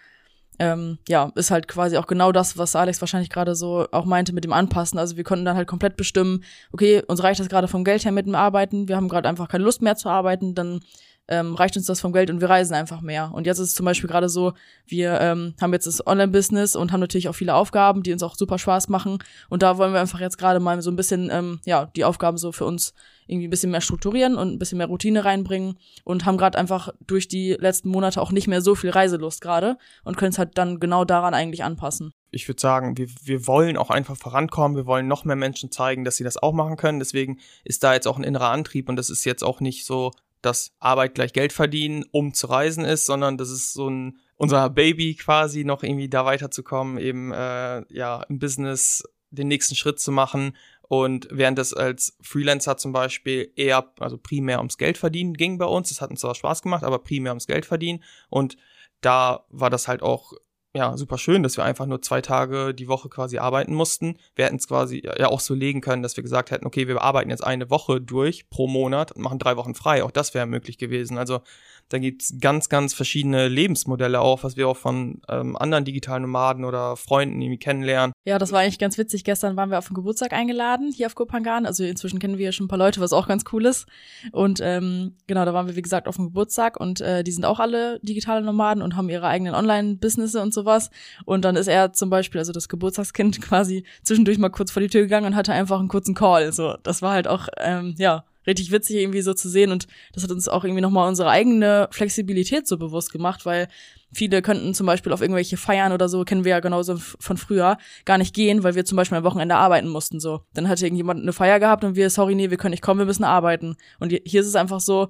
ähm, 0.59 0.97
ja, 1.07 1.31
ist 1.35 1.51
halt 1.51 1.67
quasi 1.67 1.97
auch 1.97 2.07
genau 2.07 2.31
das, 2.31 2.57
was 2.57 2.75
Alex 2.75 3.01
wahrscheinlich 3.01 3.29
gerade 3.29 3.55
so 3.55 3.87
auch 3.91 4.05
meinte 4.05 4.33
mit 4.33 4.43
dem 4.43 4.53
Anpassen. 4.53 4.97
Also 4.97 5.17
wir 5.17 5.23
konnten 5.23 5.45
dann 5.45 5.55
halt 5.55 5.67
komplett 5.67 5.97
bestimmen, 5.97 6.43
okay, 6.71 7.03
uns 7.07 7.21
reicht 7.23 7.39
das 7.39 7.49
gerade 7.49 7.67
vom 7.67 7.83
Geld 7.83 8.05
her 8.05 8.11
mit 8.11 8.25
dem 8.25 8.35
Arbeiten, 8.35 8.87
wir 8.87 8.95
haben 8.95 9.09
gerade 9.09 9.29
einfach 9.29 9.49
keine 9.49 9.63
Lust 9.63 9.81
mehr 9.81 9.95
zu 9.95 10.09
arbeiten, 10.09 10.55
dann 10.55 10.81
ähm, 11.27 11.55
reicht 11.55 11.75
uns 11.77 11.85
das 11.85 11.99
vom 11.99 12.13
Geld 12.13 12.29
und 12.29 12.41
wir 12.41 12.49
reisen 12.49 12.73
einfach 12.73 13.01
mehr. 13.01 13.31
Und 13.33 13.45
jetzt 13.45 13.59
ist 13.59 13.69
es 13.69 13.75
zum 13.75 13.85
Beispiel 13.85 14.09
gerade 14.09 14.29
so, 14.29 14.53
wir 14.85 15.19
ähm, 15.19 15.53
haben 15.61 15.73
jetzt 15.73 15.87
das 15.87 16.05
Online-Business 16.05 16.75
und 16.75 16.91
haben 16.91 16.99
natürlich 16.99 17.27
auch 17.27 17.35
viele 17.35 17.55
Aufgaben, 17.55 18.03
die 18.03 18.13
uns 18.13 18.23
auch 18.23 18.35
super 18.35 18.57
Spaß 18.57 18.89
machen. 18.89 19.19
Und 19.49 19.63
da 19.63 19.77
wollen 19.77 19.93
wir 19.93 19.99
einfach 19.99 20.19
jetzt 20.19 20.37
gerade 20.37 20.59
mal 20.59 20.81
so 20.81 20.89
ein 20.89 20.95
bisschen, 20.95 21.29
ähm, 21.31 21.59
ja, 21.65 21.85
die 21.95 22.05
Aufgaben 22.05 22.37
so 22.37 22.51
für 22.51 22.65
uns 22.65 22.93
irgendwie 23.27 23.47
ein 23.47 23.51
bisschen 23.51 23.71
mehr 23.71 23.81
strukturieren 23.81 24.35
und 24.35 24.53
ein 24.53 24.59
bisschen 24.59 24.77
mehr 24.77 24.87
Routine 24.87 25.25
reinbringen 25.25 25.77
und 26.03 26.25
haben 26.25 26.37
gerade 26.37 26.57
einfach 26.57 26.89
durch 27.05 27.27
die 27.27 27.53
letzten 27.59 27.89
Monate 27.89 28.21
auch 28.21 28.31
nicht 28.31 28.47
mehr 28.47 28.61
so 28.61 28.73
viel 28.73 28.89
Reiselust 28.89 29.41
gerade 29.41 29.77
und 30.03 30.17
können 30.17 30.31
es 30.31 30.39
halt 30.39 30.57
dann 30.57 30.79
genau 30.79 31.05
daran 31.05 31.33
eigentlich 31.33 31.63
anpassen. 31.63 32.13
Ich 32.31 32.47
würde 32.47 32.61
sagen, 32.61 32.97
wir, 32.97 33.07
wir 33.23 33.47
wollen 33.47 33.77
auch 33.77 33.89
einfach 33.89 34.15
vorankommen, 34.15 34.77
wir 34.77 34.85
wollen 34.85 35.07
noch 35.07 35.25
mehr 35.25 35.35
Menschen 35.35 35.71
zeigen, 35.71 36.03
dass 36.03 36.17
sie 36.17 36.23
das 36.23 36.37
auch 36.37 36.53
machen 36.53 36.77
können. 36.77 36.99
Deswegen 36.99 37.39
ist 37.63 37.83
da 37.83 37.93
jetzt 37.93 38.07
auch 38.07 38.17
ein 38.17 38.23
innerer 38.23 38.49
Antrieb 38.49 38.89
und 38.89 38.95
das 38.95 39.09
ist 39.09 39.25
jetzt 39.25 39.43
auch 39.43 39.59
nicht 39.59 39.85
so, 39.85 40.11
dass 40.41 40.71
Arbeit 40.79 41.15
gleich 41.15 41.33
Geld 41.33 41.53
verdienen, 41.53 42.05
um 42.11 42.33
zu 42.33 42.47
reisen 42.47 42.85
ist, 42.85 43.05
sondern 43.05 43.37
das 43.37 43.49
ist 43.49 43.73
so 43.73 43.89
ein 43.89 44.19
unser 44.35 44.69
Baby 44.69 45.15
quasi 45.15 45.63
noch 45.63 45.81
irgendwie 45.81 46.09
da 46.09 46.23
weiterzukommen, 46.25 46.99
eben 46.99 47.31
äh, 47.31 47.83
ja 47.91 48.23
im 48.29 48.37
Business 48.37 49.03
den 49.31 49.47
nächsten 49.47 49.75
Schritt 49.75 49.99
zu 49.99 50.11
machen 50.11 50.53
und 50.87 51.27
während 51.31 51.59
es 51.59 51.73
als 51.73 52.17
Freelancer 52.21 52.77
zum 52.77 52.93
Beispiel 52.93 53.51
eher, 53.55 53.91
also 53.99 54.17
primär 54.17 54.59
ums 54.59 54.77
Geld 54.77 54.97
verdienen 54.97 55.33
ging 55.33 55.57
bei 55.57 55.65
uns, 55.65 55.91
es 55.91 56.01
hat 56.01 56.09
uns 56.09 56.21
zwar 56.21 56.35
Spaß 56.35 56.61
gemacht, 56.61 56.83
aber 56.83 56.99
primär 56.99 57.33
ums 57.33 57.47
Geld 57.47 57.65
verdienen. 57.65 58.03
Und 58.29 58.57
da 59.01 59.45
war 59.49 59.69
das 59.69 59.87
halt 59.87 60.01
auch 60.01 60.33
ja, 60.75 60.95
super 60.95 61.17
schön, 61.17 61.43
dass 61.43 61.57
wir 61.57 61.63
einfach 61.63 61.85
nur 61.85 62.01
zwei 62.01 62.21
Tage 62.21 62.73
die 62.73 62.87
Woche 62.87 63.09
quasi 63.09 63.39
arbeiten 63.39 63.73
mussten. 63.73 64.17
Wir 64.35 64.45
hätten 64.45 64.57
es 64.57 64.67
quasi 64.67 65.01
ja 65.03 65.27
auch 65.27 65.39
so 65.39 65.53
legen 65.53 65.81
können, 65.81 66.03
dass 66.03 66.15
wir 66.17 66.23
gesagt 66.23 66.51
hätten, 66.51 66.67
okay, 66.67 66.87
wir 66.87 67.01
arbeiten 67.01 67.29
jetzt 67.29 67.43
eine 67.43 67.69
Woche 67.69 67.99
durch 67.99 68.49
pro 68.49 68.67
Monat 68.67 69.11
und 69.11 69.23
machen 69.23 69.39
drei 69.39 69.57
Wochen 69.57 69.73
frei. 69.73 70.03
Auch 70.03 70.11
das 70.11 70.33
wäre 70.33 70.45
möglich 70.45 70.77
gewesen. 70.77 71.17
Also 71.17 71.41
da 71.89 71.99
gibt's 71.99 72.35
ganz, 72.39 72.69
ganz 72.69 72.93
verschiedene 72.93 73.47
Lebensmodelle 73.47 74.19
auch, 74.19 74.43
was 74.43 74.57
wir 74.57 74.67
auch 74.67 74.77
von 74.77 75.21
ähm, 75.29 75.55
anderen 75.55 75.85
digitalen 75.85 76.23
Nomaden 76.23 76.65
oder 76.65 76.97
Freunden 76.97 77.41
irgendwie 77.41 77.59
kennenlernen. 77.59 78.13
Ja, 78.25 78.37
das 78.37 78.51
war 78.51 78.59
eigentlich 78.59 78.79
ganz 78.79 78.97
witzig. 78.97 79.23
Gestern 79.23 79.55
waren 79.55 79.69
wir 79.69 79.77
auf 79.77 79.87
den 79.87 79.93
Geburtstag 79.93 80.33
eingeladen, 80.33 80.91
hier 80.91 81.07
auf 81.07 81.15
Kopangan. 81.15 81.65
Also 81.65 81.83
inzwischen 81.83 82.19
kennen 82.19 82.37
wir 82.37 82.45
ja 82.45 82.51
schon 82.51 82.65
ein 82.65 82.69
paar 82.69 82.77
Leute, 82.77 82.99
was 82.99 83.13
auch 83.13 83.27
ganz 83.27 83.45
cool 83.53 83.65
ist. 83.65 83.87
Und 84.33 84.59
ähm, 84.61 85.15
genau, 85.27 85.45
da 85.45 85.53
waren 85.53 85.67
wir, 85.67 85.75
wie 85.75 85.81
gesagt, 85.81 86.07
auf 86.07 86.17
dem 86.17 86.25
Geburtstag 86.25 86.77
und 86.79 86.99
äh, 86.99 87.23
die 87.23 87.31
sind 87.31 87.45
auch 87.45 87.59
alle 87.59 87.99
digitale 88.01 88.43
Nomaden 88.43 88.83
und 88.83 88.97
haben 88.97 89.09
ihre 89.09 89.27
eigenen 89.27 89.55
Online-Businesse 89.55 90.41
und 90.41 90.53
sowas. 90.53 90.89
Und 91.25 91.45
dann 91.45 91.55
ist 91.55 91.67
er 91.67 91.93
zum 91.93 92.09
Beispiel, 92.09 92.39
also 92.39 92.51
das 92.51 92.67
Geburtstagskind, 92.67 93.41
quasi 93.41 93.85
zwischendurch 94.03 94.37
mal 94.37 94.49
kurz 94.49 94.71
vor 94.71 94.81
die 94.81 94.89
Tür 94.89 95.01
gegangen 95.01 95.27
und 95.27 95.35
hatte 95.35 95.53
einfach 95.53 95.79
einen 95.79 95.87
kurzen 95.87 96.15
Call. 96.15 96.51
So, 96.51 96.75
das 96.83 97.01
war 97.01 97.13
halt 97.13 97.27
auch, 97.27 97.47
ähm, 97.57 97.95
ja, 97.97 98.25
richtig 98.47 98.71
witzig 98.71 98.97
irgendwie 98.97 99.21
so 99.21 99.33
zu 99.33 99.49
sehen 99.49 99.71
und 99.71 99.87
das 100.13 100.23
hat 100.23 100.31
uns 100.31 100.47
auch 100.47 100.63
irgendwie 100.63 100.81
nochmal 100.81 101.07
unsere 101.07 101.29
eigene 101.29 101.87
Flexibilität 101.91 102.67
so 102.67 102.77
bewusst 102.77 103.11
gemacht, 103.11 103.45
weil 103.45 103.67
viele 104.13 104.41
könnten 104.41 104.73
zum 104.73 104.87
Beispiel 104.87 105.11
auf 105.11 105.21
irgendwelche 105.21 105.57
Feiern 105.57 105.91
oder 105.91 106.09
so, 106.09 106.23
kennen 106.23 106.45
wir 106.45 106.51
ja 106.51 106.59
genauso 106.59 106.97
von 106.97 107.37
früher, 107.37 107.77
gar 108.05 108.17
nicht 108.17 108.33
gehen, 108.33 108.63
weil 108.63 108.75
wir 108.75 108.85
zum 108.85 108.95
Beispiel 108.95 109.17
am 109.17 109.23
Wochenende 109.23 109.55
arbeiten 109.55 109.89
mussten 109.89 110.19
so. 110.19 110.41
Dann 110.53 110.69
hatte 110.69 110.85
irgendjemand 110.85 111.21
eine 111.21 111.33
Feier 111.33 111.59
gehabt 111.59 111.83
und 111.83 111.95
wir, 111.95 112.09
sorry, 112.09 112.35
nee, 112.35 112.49
wir 112.49 112.57
können 112.57 112.71
nicht 112.71 112.83
kommen, 112.83 112.99
wir 112.99 113.05
müssen 113.05 113.25
arbeiten. 113.25 113.75
Und 113.99 114.11
hier 114.11 114.41
ist 114.41 114.47
es 114.47 114.55
einfach 114.55 114.79
so, 114.79 115.09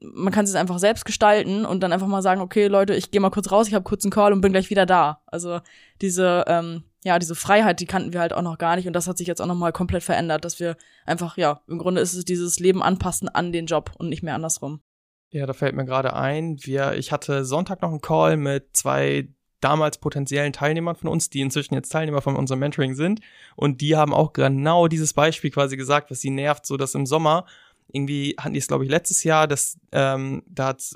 man 0.00 0.32
kann 0.32 0.44
es 0.44 0.54
einfach 0.54 0.78
selbst 0.78 1.04
gestalten 1.04 1.64
und 1.64 1.80
dann 1.80 1.92
einfach 1.92 2.08
mal 2.08 2.22
sagen, 2.22 2.40
okay, 2.40 2.66
Leute, 2.66 2.94
ich 2.94 3.10
gehe 3.10 3.20
mal 3.20 3.30
kurz 3.30 3.52
raus, 3.52 3.68
ich 3.68 3.74
habe 3.74 3.84
kurz 3.84 4.04
einen 4.04 4.10
Call 4.10 4.32
und 4.32 4.40
bin 4.40 4.52
gleich 4.52 4.70
wieder 4.70 4.86
da. 4.86 5.20
Also 5.26 5.60
diese, 6.00 6.44
ähm, 6.48 6.82
ja, 7.04 7.18
diese 7.18 7.34
Freiheit, 7.34 7.80
die 7.80 7.86
kannten 7.86 8.12
wir 8.12 8.20
halt 8.20 8.32
auch 8.32 8.42
noch 8.42 8.58
gar 8.58 8.76
nicht 8.76 8.86
und 8.86 8.92
das 8.92 9.08
hat 9.08 9.18
sich 9.18 9.26
jetzt 9.26 9.40
auch 9.40 9.46
nochmal 9.46 9.72
komplett 9.72 10.02
verändert, 10.02 10.44
dass 10.44 10.60
wir 10.60 10.76
einfach, 11.04 11.36
ja, 11.36 11.60
im 11.66 11.78
Grunde 11.78 12.00
ist 12.00 12.14
es 12.14 12.24
dieses 12.24 12.60
Leben 12.60 12.82
anpassen 12.82 13.28
an 13.28 13.52
den 13.52 13.66
Job 13.66 13.92
und 13.98 14.08
nicht 14.08 14.22
mehr 14.22 14.34
andersrum. 14.34 14.80
Ja, 15.30 15.46
da 15.46 15.52
fällt 15.52 15.74
mir 15.74 15.84
gerade 15.84 16.14
ein, 16.14 16.58
wir, 16.62 16.94
ich 16.94 17.10
hatte 17.10 17.44
Sonntag 17.44 17.82
noch 17.82 17.90
einen 17.90 18.02
Call 18.02 18.36
mit 18.36 18.76
zwei 18.76 19.28
damals 19.62 19.98
potenziellen 19.98 20.52
Teilnehmern 20.52 20.96
von 20.96 21.08
uns, 21.08 21.30
die 21.30 21.40
inzwischen 21.40 21.74
jetzt 21.74 21.90
Teilnehmer 21.90 22.20
von 22.20 22.36
unserem 22.36 22.60
Mentoring 22.60 22.94
sind. 22.94 23.20
Und 23.56 23.80
die 23.80 23.96
haben 23.96 24.12
auch 24.12 24.32
genau 24.32 24.88
dieses 24.88 25.14
Beispiel 25.14 25.50
quasi 25.50 25.76
gesagt, 25.76 26.10
was 26.10 26.20
sie 26.20 26.30
nervt, 26.30 26.66
so 26.66 26.76
dass 26.76 26.94
im 26.94 27.06
Sommer 27.06 27.46
irgendwie 27.92 28.34
hatten 28.38 28.54
die 28.54 28.58
es, 28.58 28.68
glaube 28.68 28.84
ich, 28.84 28.90
letztes 28.90 29.22
Jahr, 29.22 29.46
dass 29.46 29.78
ähm, 29.92 30.42
da 30.48 30.68
hat 30.68 30.92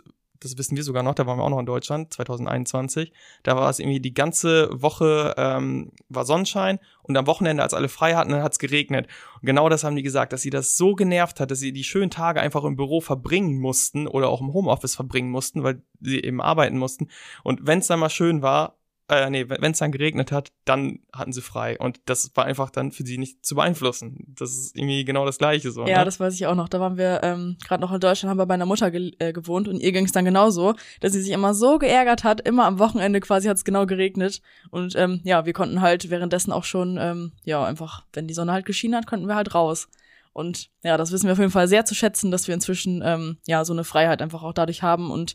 das 0.46 0.58
wissen 0.58 0.76
wir 0.76 0.84
sogar 0.84 1.02
noch, 1.02 1.14
da 1.14 1.26
waren 1.26 1.38
wir 1.38 1.44
auch 1.44 1.50
noch 1.50 1.58
in 1.58 1.66
Deutschland, 1.66 2.12
2021. 2.12 3.12
Da 3.42 3.56
war 3.56 3.68
es 3.68 3.78
irgendwie 3.78 4.00
die 4.00 4.14
ganze 4.14 4.68
Woche 4.72 5.34
ähm, 5.36 5.92
war 6.08 6.24
Sonnenschein 6.24 6.78
und 7.02 7.16
am 7.16 7.26
Wochenende, 7.26 7.62
als 7.62 7.74
alle 7.74 7.88
frei 7.88 8.14
hatten, 8.14 8.34
hat 8.34 8.52
es 8.52 8.58
geregnet. 8.58 9.06
Und 9.40 9.46
genau 9.46 9.68
das 9.68 9.84
haben 9.84 9.96
die 9.96 10.02
gesagt, 10.02 10.32
dass 10.32 10.42
sie 10.42 10.50
das 10.50 10.76
so 10.76 10.94
genervt 10.94 11.40
hat, 11.40 11.50
dass 11.50 11.58
sie 11.58 11.72
die 11.72 11.84
schönen 11.84 12.10
Tage 12.10 12.40
einfach 12.40 12.64
im 12.64 12.76
Büro 12.76 13.00
verbringen 13.00 13.58
mussten 13.58 14.06
oder 14.06 14.28
auch 14.28 14.40
im 14.40 14.52
Homeoffice 14.52 14.94
verbringen 14.94 15.30
mussten, 15.30 15.62
weil 15.62 15.82
sie 16.00 16.20
eben 16.20 16.40
arbeiten 16.40 16.78
mussten. 16.78 17.08
Und 17.42 17.66
wenn 17.66 17.78
es 17.78 17.86
dann 17.86 18.00
mal 18.00 18.10
schön 18.10 18.42
war, 18.42 18.75
äh, 19.08 19.30
nee, 19.30 19.48
wenn 19.48 19.70
es 19.70 19.78
dann 19.78 19.92
geregnet 19.92 20.32
hat, 20.32 20.52
dann 20.64 20.98
hatten 21.12 21.32
sie 21.32 21.40
frei. 21.40 21.78
Und 21.78 22.00
das 22.06 22.32
war 22.34 22.44
einfach 22.44 22.70
dann 22.70 22.90
für 22.90 23.04
sie 23.04 23.18
nicht 23.18 23.46
zu 23.46 23.54
beeinflussen. 23.54 24.34
Das 24.36 24.50
ist 24.50 24.76
irgendwie 24.76 25.04
genau 25.04 25.24
das 25.24 25.38
Gleiche 25.38 25.70
so. 25.70 25.86
Ja, 25.86 26.00
ne? 26.00 26.04
das 26.04 26.18
weiß 26.18 26.34
ich 26.34 26.46
auch 26.46 26.56
noch. 26.56 26.68
Da 26.68 26.80
waren 26.80 26.96
wir 26.96 27.20
ähm, 27.22 27.56
gerade 27.64 27.80
noch 27.80 27.92
in 27.92 28.00
Deutschland, 28.00 28.30
haben 28.30 28.38
wir 28.38 28.46
bei 28.46 28.54
einer 28.54 28.66
Mutter 28.66 28.90
ge 28.90 29.12
äh, 29.20 29.32
gewohnt 29.32 29.68
und 29.68 29.78
ihr 29.78 29.92
ging 29.92 30.06
es 30.06 30.12
dann 30.12 30.24
genauso, 30.24 30.74
dass 31.00 31.12
sie 31.12 31.22
sich 31.22 31.30
immer 31.30 31.54
so 31.54 31.78
geärgert 31.78 32.24
hat. 32.24 32.40
Immer 32.40 32.64
am 32.64 32.80
Wochenende 32.80 33.20
quasi 33.20 33.46
hat 33.46 33.56
es 33.56 33.64
genau 33.64 33.86
geregnet. 33.86 34.42
Und 34.70 34.96
ähm, 34.96 35.20
ja, 35.22 35.46
wir 35.46 35.52
konnten 35.52 35.80
halt 35.80 36.10
währenddessen 36.10 36.50
auch 36.50 36.64
schon, 36.64 36.98
ähm, 37.00 37.32
ja, 37.44 37.64
einfach, 37.64 38.04
wenn 38.12 38.26
die 38.26 38.34
Sonne 38.34 38.52
halt 38.52 38.66
geschienen 38.66 38.96
hat, 38.96 39.06
konnten 39.06 39.28
wir 39.28 39.36
halt 39.36 39.54
raus. 39.54 39.88
Und 40.32 40.68
ja, 40.82 40.96
das 40.96 41.12
wissen 41.12 41.26
wir 41.26 41.32
auf 41.32 41.38
jeden 41.38 41.52
Fall 41.52 41.68
sehr 41.68 41.84
zu 41.84 41.94
schätzen, 41.94 42.30
dass 42.32 42.48
wir 42.48 42.54
inzwischen 42.54 43.02
ähm, 43.04 43.38
ja 43.46 43.64
so 43.64 43.72
eine 43.72 43.84
Freiheit 43.84 44.20
einfach 44.20 44.42
auch 44.42 44.52
dadurch 44.52 44.82
haben 44.82 45.10
und 45.10 45.34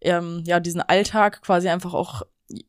ähm, 0.00 0.42
ja 0.46 0.58
diesen 0.58 0.80
Alltag 0.80 1.42
quasi 1.42 1.68
einfach 1.68 1.94
auch 1.94 2.22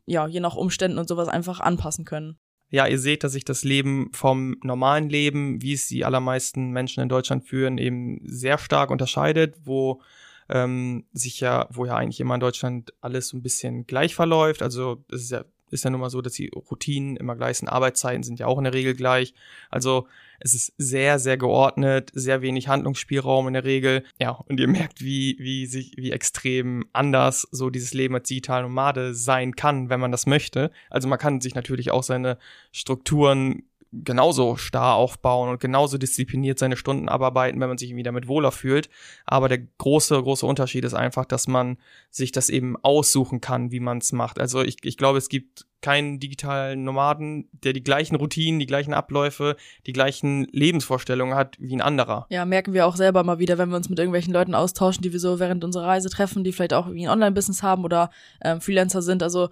ja, 0.06 0.28
je 0.28 0.40
nach 0.40 0.56
Umständen 0.56 0.98
und 0.98 1.08
sowas 1.08 1.28
einfach 1.28 1.60
anpassen 1.60 2.06
können. 2.06 2.38
Ja, 2.70 2.88
ihr 2.88 3.00
seht, 3.00 3.24
dass 3.24 3.34
sich 3.34 3.46
das 3.46 3.64
Leben 3.64 4.10
vom 4.14 4.58
normalen 4.64 5.10
Leben, 5.10 5.62
wie 5.62 5.74
es 5.74 5.88
die 5.88 6.06
allermeisten 6.06 6.72
Menschen 6.72 7.04
in 7.04 7.10
Deutschland 7.10 7.46
führen, 7.46 7.78
eben 7.78 8.22
sehr 8.26 8.58
stark 8.58 8.90
unterscheidet, 8.90 9.56
wo 9.64 10.02
ähm, 10.50 11.06
sich 11.14 11.40
ja, 11.40 11.68
wo 11.72 11.86
ja 11.86 11.96
eigentlich 11.96 12.20
immer 12.20 12.34
in 12.34 12.40
Deutschland 12.40 12.94
alles 13.00 13.28
so 13.28 13.38
ein 13.38 13.44
bisschen 13.44 13.86
gleich 13.86 14.16
verläuft. 14.16 14.64
Also 14.64 15.04
es 15.12 15.22
ist 15.22 15.32
ja 15.32 15.46
ist 15.74 15.84
ja 15.84 15.90
nun 15.90 16.02
mal 16.02 16.10
so, 16.10 16.22
dass 16.22 16.34
die 16.34 16.50
Routinen 16.50 17.18
immer 17.18 17.36
gleich 17.36 17.58
sind. 17.58 17.68
Arbeitszeiten 17.68 18.24
sind 18.24 18.40
ja 18.40 18.46
auch 18.46 18.58
in 18.60 18.64
der 18.64 18.74
Regel 18.74 18.94
gleich. 18.94 19.34
Also 19.70 20.08
es 20.44 20.54
ist 20.54 20.74
sehr, 20.78 21.20
sehr 21.20 21.38
geordnet, 21.38 22.12
sehr 22.14 22.42
wenig 22.42 22.68
Handlungsspielraum 22.68 23.48
in 23.48 23.54
der 23.54 23.64
Regel. 23.64 24.04
Ja, 24.20 24.32
und 24.32 24.60
ihr 24.60 24.68
merkt, 24.68 25.02
wie, 25.02 25.38
wie 25.40 25.66
sich, 25.66 25.94
wie 25.96 26.12
extrem 26.12 26.86
anders 26.92 27.48
so 27.52 27.70
dieses 27.70 27.94
Leben 27.94 28.16
als 28.16 28.28
digitale 28.28 28.64
Nomade 28.64 29.16
sein 29.16 29.56
kann, 29.56 29.90
wenn 29.90 30.02
man 30.02 30.12
das 30.12 30.26
möchte. 30.26 30.72
Also 30.90 31.08
man 31.08 31.20
kann 31.20 31.42
sich 31.42 31.56
natürlich 31.56 31.92
auch 31.92 32.04
seine 32.04 32.38
Strukturen 32.72 33.64
genauso 34.04 34.56
starr 34.56 34.96
aufbauen 34.96 35.50
und 35.50 35.60
genauso 35.60 35.98
diszipliniert 35.98 36.58
seine 36.58 36.78
Stunden 36.78 37.10
abarbeiten, 37.10 37.60
wenn 37.62 37.70
man 37.70 37.78
sich 37.78 37.90
irgendwie 37.90 38.04
damit 38.04 38.28
wohler 38.28 38.52
fühlt. 38.52 38.90
Aber 39.26 39.50
der 39.50 39.60
große, 39.78 40.22
große 40.22 40.46
Unterschied 40.46 40.84
ist 40.84 40.94
einfach, 40.94 41.26
dass 41.26 41.48
man 41.48 41.78
sich 42.10 42.32
das 42.32 42.50
eben 42.50 42.76
aussuchen 42.82 43.42
kann, 43.42 43.72
wie 43.72 43.80
man 43.80 44.00
es 44.00 44.12
macht. 44.12 44.40
Also 44.40 44.62
ich, 44.64 44.78
ich 44.84 44.98
glaube, 44.98 45.18
es 45.20 45.30
gibt 45.30 45.66
keinen 45.82 46.20
digitalen 46.20 46.84
Nomaden, 46.86 47.50
der 47.52 47.74
die 47.74 47.84
gleichen 47.84 48.16
Routinen, 48.16 48.60
die 48.60 48.66
gleichen 48.66 48.94
Abläufe, 48.94 49.58
die 49.86 49.94
gleichen 49.94 50.46
Lebensvorstellungen 50.52 51.36
hat 51.36 51.58
wie 51.60 51.76
ein 51.76 51.82
anderer. 51.82 52.26
Ja, 52.30 52.46
merken 52.46 52.74
wir 52.74 52.88
auch 52.88 52.96
selber 52.96 53.24
mal 53.24 53.38
wieder, 53.38 53.58
wenn 53.58 53.70
wir 53.70 53.76
uns 53.76 53.90
mit 53.90 54.00
irgendwelchen 54.00 54.34
Leuten 54.34 54.56
austauschen, 54.56 55.04
die 55.04 55.12
wir 55.12 55.20
so 55.20 55.40
während 55.40 55.64
unserer 55.64 55.88
Reise 55.88 56.10
treffen, 56.10 56.44
die 56.44 56.54
vielleicht 56.54 56.74
auch 56.74 56.88
irgendwie 56.88 57.06
ein 57.06 57.12
Online-Business 57.12 57.62
haben 57.62 57.84
oder 57.84 58.10
ähm, 58.44 58.62
Freelancer 58.62 59.02
sind. 59.02 59.22
Also 59.22 59.50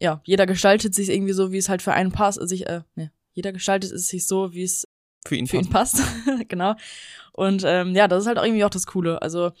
ja, 0.00 0.20
jeder 0.24 0.46
gestaltet 0.46 0.94
sich 0.94 1.08
irgendwie 1.08 1.32
so, 1.32 1.52
wie 1.52 1.58
es 1.58 1.68
halt 1.68 1.82
für 1.82 1.92
einen 1.92 2.12
passt. 2.12 2.40
Also 2.40 2.54
ich, 2.54 2.66
äh, 2.66 2.82
nee, 2.94 3.10
jeder 3.38 3.52
gestaltet 3.52 3.92
es 3.92 4.08
sich 4.08 4.26
so, 4.26 4.52
wie 4.52 4.64
es 4.64 4.84
für 5.24 5.36
ihn 5.36 5.46
für 5.46 5.62
passt. 5.62 5.98
Ihn 6.00 6.04
passt. 6.24 6.48
genau. 6.48 6.74
Und 7.32 7.62
ähm, 7.64 7.94
ja, 7.94 8.08
das 8.08 8.22
ist 8.22 8.26
halt 8.26 8.36
auch 8.36 8.44
irgendwie 8.44 8.64
auch 8.64 8.70
das 8.70 8.86
Coole. 8.86 9.22
Also 9.22 9.52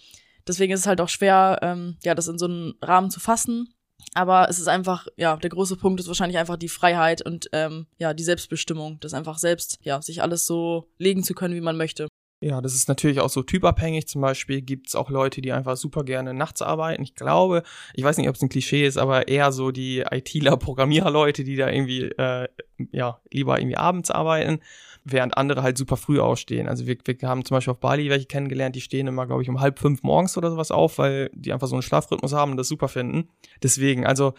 deswegen 0.48 0.72
ist 0.72 0.80
es 0.80 0.86
halt 0.88 1.00
auch 1.00 1.08
schwer, 1.08 1.60
ähm, 1.62 1.96
ja, 2.02 2.16
das 2.16 2.26
in 2.26 2.38
so 2.38 2.46
einen 2.46 2.74
Rahmen 2.82 3.08
zu 3.08 3.20
fassen. 3.20 3.72
Aber 4.14 4.48
es 4.48 4.58
ist 4.58 4.66
einfach, 4.66 5.06
ja, 5.16 5.36
der 5.36 5.50
große 5.50 5.76
Punkt 5.76 6.00
ist 6.00 6.08
wahrscheinlich 6.08 6.38
einfach 6.38 6.56
die 6.56 6.68
Freiheit 6.68 7.22
und 7.24 7.50
ähm, 7.52 7.86
ja, 7.98 8.14
die 8.14 8.24
Selbstbestimmung, 8.24 8.98
das 8.98 9.14
einfach 9.14 9.38
selbst, 9.38 9.78
ja, 9.82 10.02
sich 10.02 10.22
alles 10.22 10.44
so 10.44 10.90
legen 10.98 11.22
zu 11.22 11.34
können, 11.34 11.54
wie 11.54 11.60
man 11.60 11.76
möchte. 11.76 12.08
Ja, 12.40 12.60
das 12.60 12.74
ist 12.74 12.86
natürlich 12.88 13.18
auch 13.18 13.30
so 13.30 13.42
typabhängig. 13.42 14.06
Zum 14.06 14.20
Beispiel 14.20 14.62
gibt's 14.62 14.94
auch 14.94 15.10
Leute, 15.10 15.40
die 15.40 15.50
einfach 15.52 15.76
super 15.76 16.04
gerne 16.04 16.34
nachts 16.34 16.62
arbeiten. 16.62 17.02
Ich 17.02 17.16
glaube, 17.16 17.64
ich 17.94 18.04
weiß 18.04 18.16
nicht, 18.16 18.28
ob 18.28 18.36
es 18.36 18.42
ein 18.42 18.48
Klischee 18.48 18.86
ist, 18.86 18.96
aber 18.96 19.26
eher 19.26 19.50
so 19.50 19.72
die 19.72 20.04
ITler, 20.08 20.56
Programmierer-Leute, 20.58 21.42
die 21.42 21.56
da 21.56 21.68
irgendwie, 21.68 22.04
äh, 22.04 22.46
ja, 22.92 23.20
lieber 23.32 23.58
irgendwie 23.58 23.76
abends 23.76 24.12
arbeiten, 24.12 24.60
während 25.04 25.36
andere 25.36 25.62
halt 25.64 25.78
super 25.78 25.96
früh 25.96 26.20
ausstehen. 26.20 26.68
Also 26.68 26.86
wir, 26.86 26.96
wir 27.04 27.28
haben 27.28 27.44
zum 27.44 27.56
Beispiel 27.56 27.72
auf 27.72 27.80
Bali 27.80 28.08
welche 28.08 28.26
kennengelernt, 28.26 28.76
die 28.76 28.82
stehen 28.82 29.08
immer, 29.08 29.26
glaube 29.26 29.42
ich, 29.42 29.48
um 29.48 29.60
halb 29.60 29.80
fünf 29.80 30.04
morgens 30.04 30.36
oder 30.36 30.52
sowas 30.52 30.70
auf, 30.70 30.98
weil 30.98 31.30
die 31.34 31.52
einfach 31.52 31.66
so 31.66 31.74
einen 31.74 31.82
Schlafrhythmus 31.82 32.32
haben 32.32 32.52
und 32.52 32.56
das 32.56 32.68
super 32.68 32.86
finden. 32.86 33.30
Deswegen, 33.64 34.06
also 34.06 34.34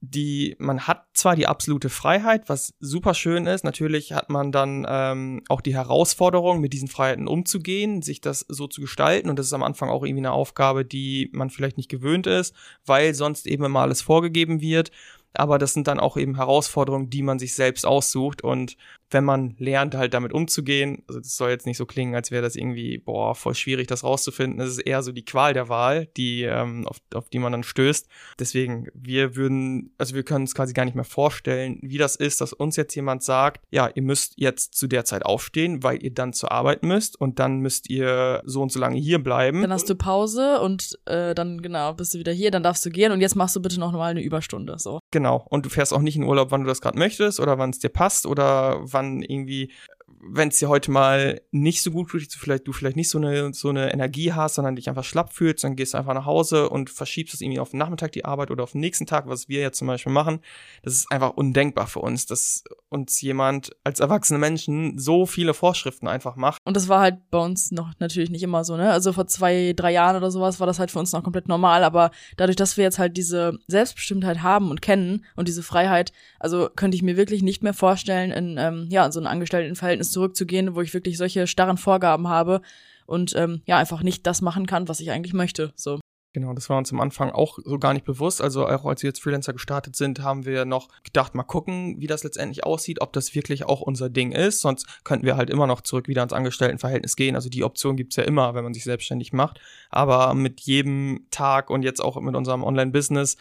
die, 0.00 0.56
man 0.58 0.86
hat 0.86 1.06
zwar 1.14 1.36
die 1.36 1.46
absolute 1.46 1.88
Freiheit, 1.88 2.48
was 2.48 2.74
super 2.80 3.14
schön 3.14 3.46
ist. 3.46 3.64
Natürlich 3.64 4.12
hat 4.12 4.28
man 4.30 4.52
dann 4.52 4.86
ähm, 4.88 5.42
auch 5.48 5.60
die 5.60 5.74
Herausforderung, 5.74 6.60
mit 6.60 6.72
diesen 6.72 6.88
Freiheiten 6.88 7.26
umzugehen, 7.26 8.02
sich 8.02 8.20
das 8.20 8.44
so 8.48 8.66
zu 8.66 8.80
gestalten. 8.80 9.30
Und 9.30 9.38
das 9.38 9.46
ist 9.46 9.52
am 9.52 9.62
Anfang 9.62 9.88
auch 9.88 10.04
irgendwie 10.04 10.20
eine 10.20 10.32
Aufgabe, 10.32 10.84
die 10.84 11.30
man 11.32 11.50
vielleicht 11.50 11.76
nicht 11.76 11.88
gewöhnt 11.88 12.26
ist, 12.26 12.54
weil 12.84 13.14
sonst 13.14 13.46
eben 13.46 13.64
immer 13.64 13.80
alles 13.80 14.02
vorgegeben 14.02 14.60
wird. 14.60 14.90
Aber 15.38 15.58
das 15.58 15.72
sind 15.72 15.86
dann 15.86 16.00
auch 16.00 16.16
eben 16.16 16.36
Herausforderungen, 16.36 17.10
die 17.10 17.22
man 17.22 17.38
sich 17.38 17.54
selbst 17.54 17.86
aussucht. 17.86 18.42
Und 18.42 18.76
wenn 19.10 19.24
man 19.24 19.54
lernt, 19.58 19.94
halt 19.94 20.14
damit 20.14 20.32
umzugehen, 20.32 21.02
also 21.06 21.20
das 21.20 21.36
soll 21.36 21.50
jetzt 21.50 21.66
nicht 21.66 21.76
so 21.76 21.86
klingen, 21.86 22.14
als 22.14 22.30
wäre 22.30 22.42
das 22.42 22.56
irgendwie, 22.56 22.98
boah, 22.98 23.34
voll 23.34 23.54
schwierig, 23.54 23.86
das 23.86 24.02
rauszufinden. 24.02 24.58
Das 24.58 24.70
ist 24.70 24.78
eher 24.78 25.02
so 25.02 25.12
die 25.12 25.24
Qual 25.24 25.52
der 25.52 25.68
Wahl, 25.68 26.06
die, 26.16 26.42
ähm, 26.42 26.86
auf, 26.88 26.98
auf 27.14 27.28
die 27.28 27.38
man 27.38 27.52
dann 27.52 27.62
stößt. 27.62 28.08
Deswegen, 28.38 28.88
wir 28.94 29.36
würden, 29.36 29.94
also 29.98 30.14
wir 30.14 30.24
können 30.24 30.42
uns 30.42 30.54
quasi 30.54 30.72
gar 30.72 30.84
nicht 30.84 30.94
mehr 30.94 31.04
vorstellen, 31.04 31.78
wie 31.82 31.98
das 31.98 32.16
ist, 32.16 32.40
dass 32.40 32.52
uns 32.52 32.76
jetzt 32.76 32.94
jemand 32.94 33.22
sagt, 33.22 33.64
ja, 33.70 33.88
ihr 33.94 34.02
müsst 34.02 34.34
jetzt 34.36 34.74
zu 34.74 34.86
der 34.86 35.04
Zeit 35.04 35.24
aufstehen, 35.24 35.82
weil 35.82 36.02
ihr 36.02 36.12
dann 36.12 36.32
zur 36.32 36.50
Arbeit 36.50 36.82
müsst 36.82 37.20
und 37.20 37.38
dann 37.38 37.60
müsst 37.60 37.88
ihr 37.88 38.42
so 38.44 38.62
und 38.62 38.72
so 38.72 38.80
lange 38.80 38.98
hier 38.98 39.22
bleiben. 39.22 39.62
Dann 39.62 39.72
hast 39.72 39.88
du 39.88 39.94
Pause 39.94 40.60
und 40.60 40.98
äh, 41.06 41.34
dann, 41.34 41.62
genau, 41.62 41.94
bist 41.94 42.14
du 42.14 42.18
wieder 42.18 42.32
hier, 42.32 42.50
dann 42.50 42.62
darfst 42.62 42.84
du 42.84 42.90
gehen 42.90 43.12
und 43.12 43.20
jetzt 43.20 43.36
machst 43.36 43.54
du 43.54 43.62
bitte 43.62 43.78
noch 43.78 43.92
mal 43.92 44.10
eine 44.10 44.22
Überstunde, 44.22 44.78
so. 44.78 44.98
Genau. 45.12 45.25
Und 45.34 45.66
du 45.66 45.70
fährst 45.70 45.92
auch 45.92 46.00
nicht 46.00 46.16
in 46.16 46.22
Urlaub, 46.22 46.50
wann 46.50 46.62
du 46.62 46.68
das 46.68 46.80
gerade 46.80 46.98
möchtest 46.98 47.40
oder 47.40 47.58
wann 47.58 47.70
es 47.70 47.78
dir 47.78 47.88
passt 47.88 48.26
oder 48.26 48.78
wann 48.80 49.22
irgendwie 49.22 49.72
wenn 50.20 50.48
es 50.48 50.58
dir 50.58 50.68
heute 50.68 50.90
mal 50.90 51.40
nicht 51.50 51.82
so 51.82 51.90
gut 51.90 52.12
du 52.12 52.18
vielleicht, 52.18 52.66
du 52.66 52.72
vielleicht 52.72 52.96
nicht 52.96 53.08
so 53.08 53.18
eine, 53.18 53.52
so 53.52 53.68
eine 53.68 53.92
Energie 53.92 54.32
hast, 54.32 54.54
sondern 54.54 54.76
dich 54.76 54.88
einfach 54.88 55.04
schlapp 55.04 55.32
fühlst, 55.32 55.64
dann 55.64 55.76
gehst 55.76 55.94
du 55.94 55.98
einfach 55.98 56.14
nach 56.14 56.26
Hause 56.26 56.68
und 56.68 56.90
verschiebst 56.90 57.34
es 57.34 57.40
irgendwie 57.40 57.60
auf 57.60 57.70
den 57.70 57.78
Nachmittag 57.78 58.12
die 58.12 58.24
Arbeit 58.24 58.50
oder 58.50 58.62
auf 58.62 58.72
den 58.72 58.80
nächsten 58.80 59.06
Tag, 59.06 59.28
was 59.28 59.48
wir 59.48 59.60
jetzt 59.60 59.78
zum 59.78 59.86
Beispiel 59.86 60.12
machen. 60.12 60.40
Das 60.82 60.94
ist 60.94 61.10
einfach 61.10 61.30
undenkbar 61.30 61.86
für 61.86 62.00
uns, 62.00 62.26
dass 62.26 62.64
uns 62.88 63.20
jemand 63.20 63.70
als 63.84 64.00
erwachsene 64.00 64.38
Menschen 64.38 64.98
so 64.98 65.26
viele 65.26 65.54
Vorschriften 65.54 66.08
einfach 66.08 66.36
macht. 66.36 66.60
Und 66.64 66.76
das 66.76 66.88
war 66.88 67.00
halt 67.00 67.30
bei 67.30 67.38
uns 67.38 67.70
noch 67.70 67.92
natürlich 67.98 68.30
nicht 68.30 68.42
immer 68.42 68.64
so, 68.64 68.76
ne? 68.76 68.90
Also 68.92 69.12
vor 69.12 69.26
zwei, 69.26 69.72
drei 69.76 69.92
Jahren 69.92 70.16
oder 70.16 70.30
sowas 70.30 70.60
war 70.60 70.66
das 70.66 70.78
halt 70.78 70.90
für 70.90 70.98
uns 70.98 71.12
noch 71.12 71.22
komplett 71.22 71.48
normal, 71.48 71.84
aber 71.84 72.10
dadurch, 72.36 72.56
dass 72.56 72.76
wir 72.76 72.84
jetzt 72.84 72.98
halt 72.98 73.16
diese 73.16 73.58
Selbstbestimmtheit 73.66 74.42
haben 74.42 74.70
und 74.70 74.82
kennen 74.82 75.24
und 75.34 75.48
diese 75.48 75.62
Freiheit, 75.62 76.12
also 76.38 76.70
könnte 76.74 76.96
ich 76.96 77.02
mir 77.02 77.16
wirklich 77.16 77.42
nicht 77.42 77.62
mehr 77.62 77.74
vorstellen, 77.74 78.30
in, 78.30 78.56
ähm, 78.58 78.86
ja, 78.90 79.04
in 79.04 79.12
so 79.12 79.20
ein 79.20 79.26
Angestelltenverhältnis 79.26 80.05
zurückzugehen, 80.12 80.74
wo 80.74 80.80
ich 80.80 80.94
wirklich 80.94 81.18
solche 81.18 81.46
starren 81.46 81.78
Vorgaben 81.78 82.28
habe 82.28 82.60
und 83.06 83.34
ähm, 83.36 83.62
ja, 83.66 83.78
einfach 83.78 84.02
nicht 84.02 84.26
das 84.26 84.42
machen 84.42 84.66
kann, 84.66 84.88
was 84.88 85.00
ich 85.00 85.10
eigentlich 85.10 85.34
möchte. 85.34 85.72
So. 85.76 86.00
Genau, 86.36 86.52
das 86.52 86.68
war 86.68 86.76
uns 86.76 86.92
am 86.92 87.00
Anfang 87.00 87.30
auch 87.30 87.58
so 87.64 87.78
gar 87.78 87.94
nicht 87.94 88.04
bewusst. 88.04 88.42
Also 88.42 88.66
auch 88.66 88.84
als 88.84 89.02
wir 89.02 89.08
jetzt 89.08 89.22
Freelancer 89.22 89.54
gestartet 89.54 89.96
sind, 89.96 90.20
haben 90.20 90.44
wir 90.44 90.66
noch 90.66 90.88
gedacht, 91.02 91.34
mal 91.34 91.44
gucken, 91.44 91.98
wie 91.98 92.06
das 92.06 92.24
letztendlich 92.24 92.62
aussieht, 92.62 93.00
ob 93.00 93.14
das 93.14 93.34
wirklich 93.34 93.64
auch 93.64 93.80
unser 93.80 94.10
Ding 94.10 94.32
ist. 94.32 94.60
Sonst 94.60 95.02
könnten 95.02 95.24
wir 95.24 95.38
halt 95.38 95.48
immer 95.48 95.66
noch 95.66 95.80
zurück 95.80 96.08
wieder 96.08 96.20
ans 96.20 96.34
Angestelltenverhältnis 96.34 97.16
gehen. 97.16 97.36
Also 97.36 97.48
die 97.48 97.64
Option 97.64 97.96
gibt's 97.96 98.16
ja 98.16 98.22
immer, 98.24 98.54
wenn 98.54 98.64
man 98.64 98.74
sich 98.74 98.84
selbstständig 98.84 99.32
macht. 99.32 99.60
Aber 99.88 100.34
mit 100.34 100.60
jedem 100.60 101.26
Tag 101.30 101.70
und 101.70 101.84
jetzt 101.84 102.02
auch 102.02 102.20
mit 102.20 102.34
unserem 102.34 102.64
Online-Business 102.64 103.38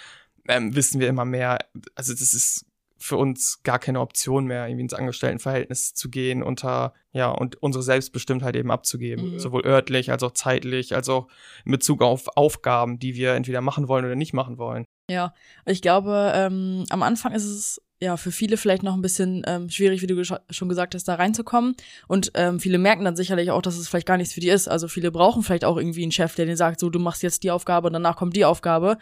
ähm, 0.47 0.73
wissen 0.73 1.01
wir 1.01 1.09
immer 1.09 1.25
mehr, 1.25 1.59
also 1.95 2.13
das 2.13 2.33
ist 2.33 2.64
für 2.97 3.17
uns 3.17 3.61
gar 3.63 3.79
keine 3.79 3.99
Option 3.99 4.45
mehr, 4.45 4.67
irgendwie 4.67 4.83
ins 4.83 4.93
Angestelltenverhältnis 4.93 5.93
zu 5.93 6.09
gehen, 6.09 6.43
unter, 6.43 6.93
ja, 7.11 7.29
und 7.29 7.61
unsere 7.61 7.83
Selbstbestimmtheit 7.83 8.55
eben 8.55 8.71
abzugeben. 8.71 9.33
Mhm. 9.33 9.39
Sowohl 9.39 9.65
örtlich 9.65 10.11
als 10.11 10.23
auch 10.23 10.31
zeitlich, 10.31 10.95
als 10.95 11.09
auch 11.09 11.27
in 11.65 11.71
Bezug 11.71 12.01
auf 12.01 12.37
Aufgaben, 12.37 12.99
die 12.99 13.15
wir 13.15 13.33
entweder 13.33 13.61
machen 13.61 13.87
wollen 13.87 14.05
oder 14.05 14.15
nicht 14.15 14.33
machen 14.33 14.57
wollen. 14.57 14.85
Ja, 15.09 15.33
ich 15.65 15.81
glaube, 15.81 16.31
ähm, 16.35 16.85
am 16.89 17.03
Anfang 17.03 17.33
ist 17.33 17.45
es 17.45 17.81
ja 17.99 18.17
für 18.17 18.31
viele 18.31 18.57
vielleicht 18.57 18.83
noch 18.83 18.93
ein 18.93 19.01
bisschen 19.01 19.43
ähm, 19.47 19.69
schwierig, 19.69 20.01
wie 20.01 20.07
du 20.07 20.23
schon 20.23 20.69
gesagt 20.69 20.95
hast, 20.95 21.07
da 21.07 21.15
reinzukommen. 21.15 21.75
Und 22.07 22.31
ähm, 22.35 22.59
viele 22.59 22.77
merken 22.77 23.05
dann 23.05 23.15
sicherlich 23.15 23.51
auch, 23.51 23.61
dass 23.61 23.77
es 23.77 23.87
vielleicht 23.87 24.07
gar 24.07 24.17
nichts 24.17 24.33
für 24.33 24.41
die 24.41 24.49
ist. 24.49 24.67
Also 24.67 24.87
viele 24.87 25.11
brauchen 25.11 25.43
vielleicht 25.43 25.65
auch 25.65 25.77
irgendwie 25.77 26.03
einen 26.03 26.11
Chef, 26.11 26.35
der 26.35 26.45
denen 26.45 26.57
sagt, 26.57 26.79
so 26.79 26.89
du 26.89 26.99
machst 26.99 27.23
jetzt 27.23 27.43
die 27.43 27.51
Aufgabe 27.51 27.87
und 27.87 27.93
danach 27.93 28.17
kommt 28.17 28.35
die 28.35 28.45
Aufgabe. 28.45 28.97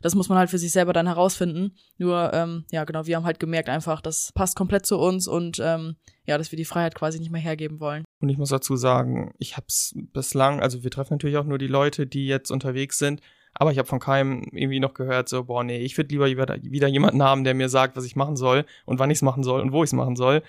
Das 0.00 0.14
muss 0.14 0.28
man 0.28 0.38
halt 0.38 0.50
für 0.50 0.58
sich 0.58 0.72
selber 0.72 0.92
dann 0.92 1.06
herausfinden. 1.06 1.74
Nur, 1.98 2.32
ähm, 2.32 2.64
ja, 2.70 2.84
genau, 2.84 3.06
wir 3.06 3.16
haben 3.16 3.24
halt 3.24 3.40
gemerkt 3.40 3.68
einfach, 3.68 4.00
das 4.00 4.32
passt 4.34 4.56
komplett 4.56 4.86
zu 4.86 4.98
uns 4.98 5.26
und 5.26 5.58
ähm, 5.60 5.96
ja, 6.24 6.38
dass 6.38 6.52
wir 6.52 6.56
die 6.56 6.64
Freiheit 6.64 6.94
quasi 6.94 7.18
nicht 7.18 7.30
mehr 7.30 7.40
hergeben 7.40 7.80
wollen. 7.80 8.04
Und 8.20 8.28
ich 8.28 8.38
muss 8.38 8.50
dazu 8.50 8.76
sagen, 8.76 9.32
ich 9.38 9.56
habe 9.56 9.66
es 9.68 9.94
bislang, 10.12 10.60
also 10.60 10.84
wir 10.84 10.90
treffen 10.90 11.14
natürlich 11.14 11.36
auch 11.36 11.44
nur 11.44 11.58
die 11.58 11.66
Leute, 11.66 12.06
die 12.06 12.26
jetzt 12.26 12.50
unterwegs 12.50 12.98
sind, 12.98 13.20
aber 13.54 13.72
ich 13.72 13.78
habe 13.78 13.88
von 13.88 14.00
keinem 14.00 14.42
irgendwie 14.52 14.80
noch 14.80 14.94
gehört, 14.94 15.28
so, 15.28 15.44
boah, 15.44 15.64
nee, 15.64 15.78
ich 15.78 15.96
würde 15.96 16.10
lieber 16.10 16.26
wieder, 16.26 16.56
wieder 16.62 16.88
jemanden 16.88 17.22
haben, 17.22 17.44
der 17.44 17.54
mir 17.54 17.68
sagt, 17.68 17.96
was 17.96 18.04
ich 18.04 18.16
machen 18.16 18.36
soll 18.36 18.64
und 18.84 18.98
wann 18.98 19.10
ich 19.10 19.18
es 19.18 19.22
machen 19.22 19.42
soll 19.42 19.60
und 19.60 19.72
wo 19.72 19.82
ich 19.82 19.88
es 19.88 19.94
machen 19.94 20.16
soll. 20.16 20.42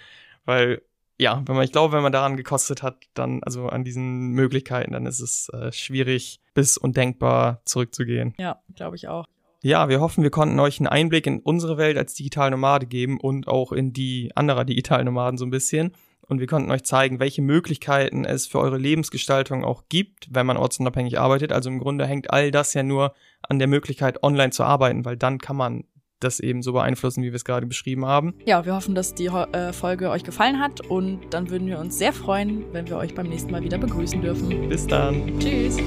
Weil, 0.45 0.81
ja, 1.17 1.41
wenn 1.45 1.55
man, 1.55 1.65
ich 1.65 1.71
glaube, 1.71 1.95
wenn 1.95 2.03
man 2.03 2.11
daran 2.11 2.37
gekostet 2.37 2.83
hat, 2.83 2.97
dann, 3.13 3.43
also 3.43 3.67
an 3.67 3.83
diesen 3.83 4.29
Möglichkeiten, 4.29 4.93
dann 4.93 5.05
ist 5.05 5.19
es 5.19 5.49
äh, 5.49 5.71
schwierig 5.71 6.39
bis 6.53 6.77
undenkbar 6.77 7.61
zurückzugehen. 7.65 8.33
Ja, 8.37 8.61
glaube 8.75 8.95
ich 8.95 9.07
auch. 9.07 9.25
Ja, 9.61 9.89
wir 9.89 9.99
hoffen, 9.99 10.23
wir 10.23 10.31
konnten 10.31 10.57
euch 10.59 10.79
einen 10.79 10.87
Einblick 10.87 11.27
in 11.27 11.39
unsere 11.39 11.77
Welt 11.77 11.97
als 11.97 12.13
Digitalnomade 12.13 12.85
geben 12.85 13.19
und 13.19 13.49
auch 13.49 13.73
in 13.73 13.91
die 13.91 14.31
anderer 14.35 14.63
Digitalnomaden 14.63 15.37
so 15.37 15.45
ein 15.45 15.51
bisschen 15.51 15.91
und 16.29 16.39
wir 16.39 16.47
konnten 16.47 16.71
euch 16.71 16.83
zeigen, 16.83 17.19
welche 17.19 17.41
Möglichkeiten 17.41 18.23
es 18.23 18.47
für 18.47 18.59
eure 18.59 18.77
Lebensgestaltung 18.77 19.65
auch 19.65 19.83
gibt, 19.89 20.27
wenn 20.31 20.45
man 20.45 20.57
ortsunabhängig 20.57 21.19
arbeitet. 21.19 21.51
Also 21.51 21.69
im 21.69 21.79
Grunde 21.79 22.05
hängt 22.05 22.31
all 22.31 22.51
das 22.51 22.73
ja 22.73 22.83
nur 22.83 23.13
an 23.41 23.59
der 23.59 23.67
Möglichkeit, 23.67 24.23
online 24.23 24.51
zu 24.51 24.63
arbeiten, 24.63 25.03
weil 25.03 25.17
dann 25.17 25.39
kann 25.39 25.57
man 25.57 25.83
das 26.19 26.39
eben 26.39 26.61
so 26.61 26.73
beeinflussen, 26.73 27.23
wie 27.23 27.27
wir 27.27 27.35
es 27.35 27.45
gerade 27.45 27.65
beschrieben 27.65 28.05
haben. 28.05 28.35
Ja, 28.45 28.65
wir 28.65 28.75
hoffen, 28.75 28.93
dass 28.93 29.15
die 29.15 29.27
äh, 29.27 29.73
Folge 29.73 30.09
euch 30.09 30.23
gefallen 30.23 30.59
hat 30.59 30.81
und 30.81 31.21
dann 31.31 31.49
würden 31.49 31.67
wir 31.67 31.79
uns 31.79 31.97
sehr 31.97 32.13
freuen, 32.13 32.65
wenn 32.73 32.87
wir 32.87 32.97
euch 32.97 33.15
beim 33.15 33.27
nächsten 33.27 33.51
Mal 33.51 33.63
wieder 33.63 33.77
begrüßen 33.77 34.21
dürfen. 34.21 34.69
Bis 34.69 34.85
dann. 34.85 35.39
Tschüss. 35.39 35.77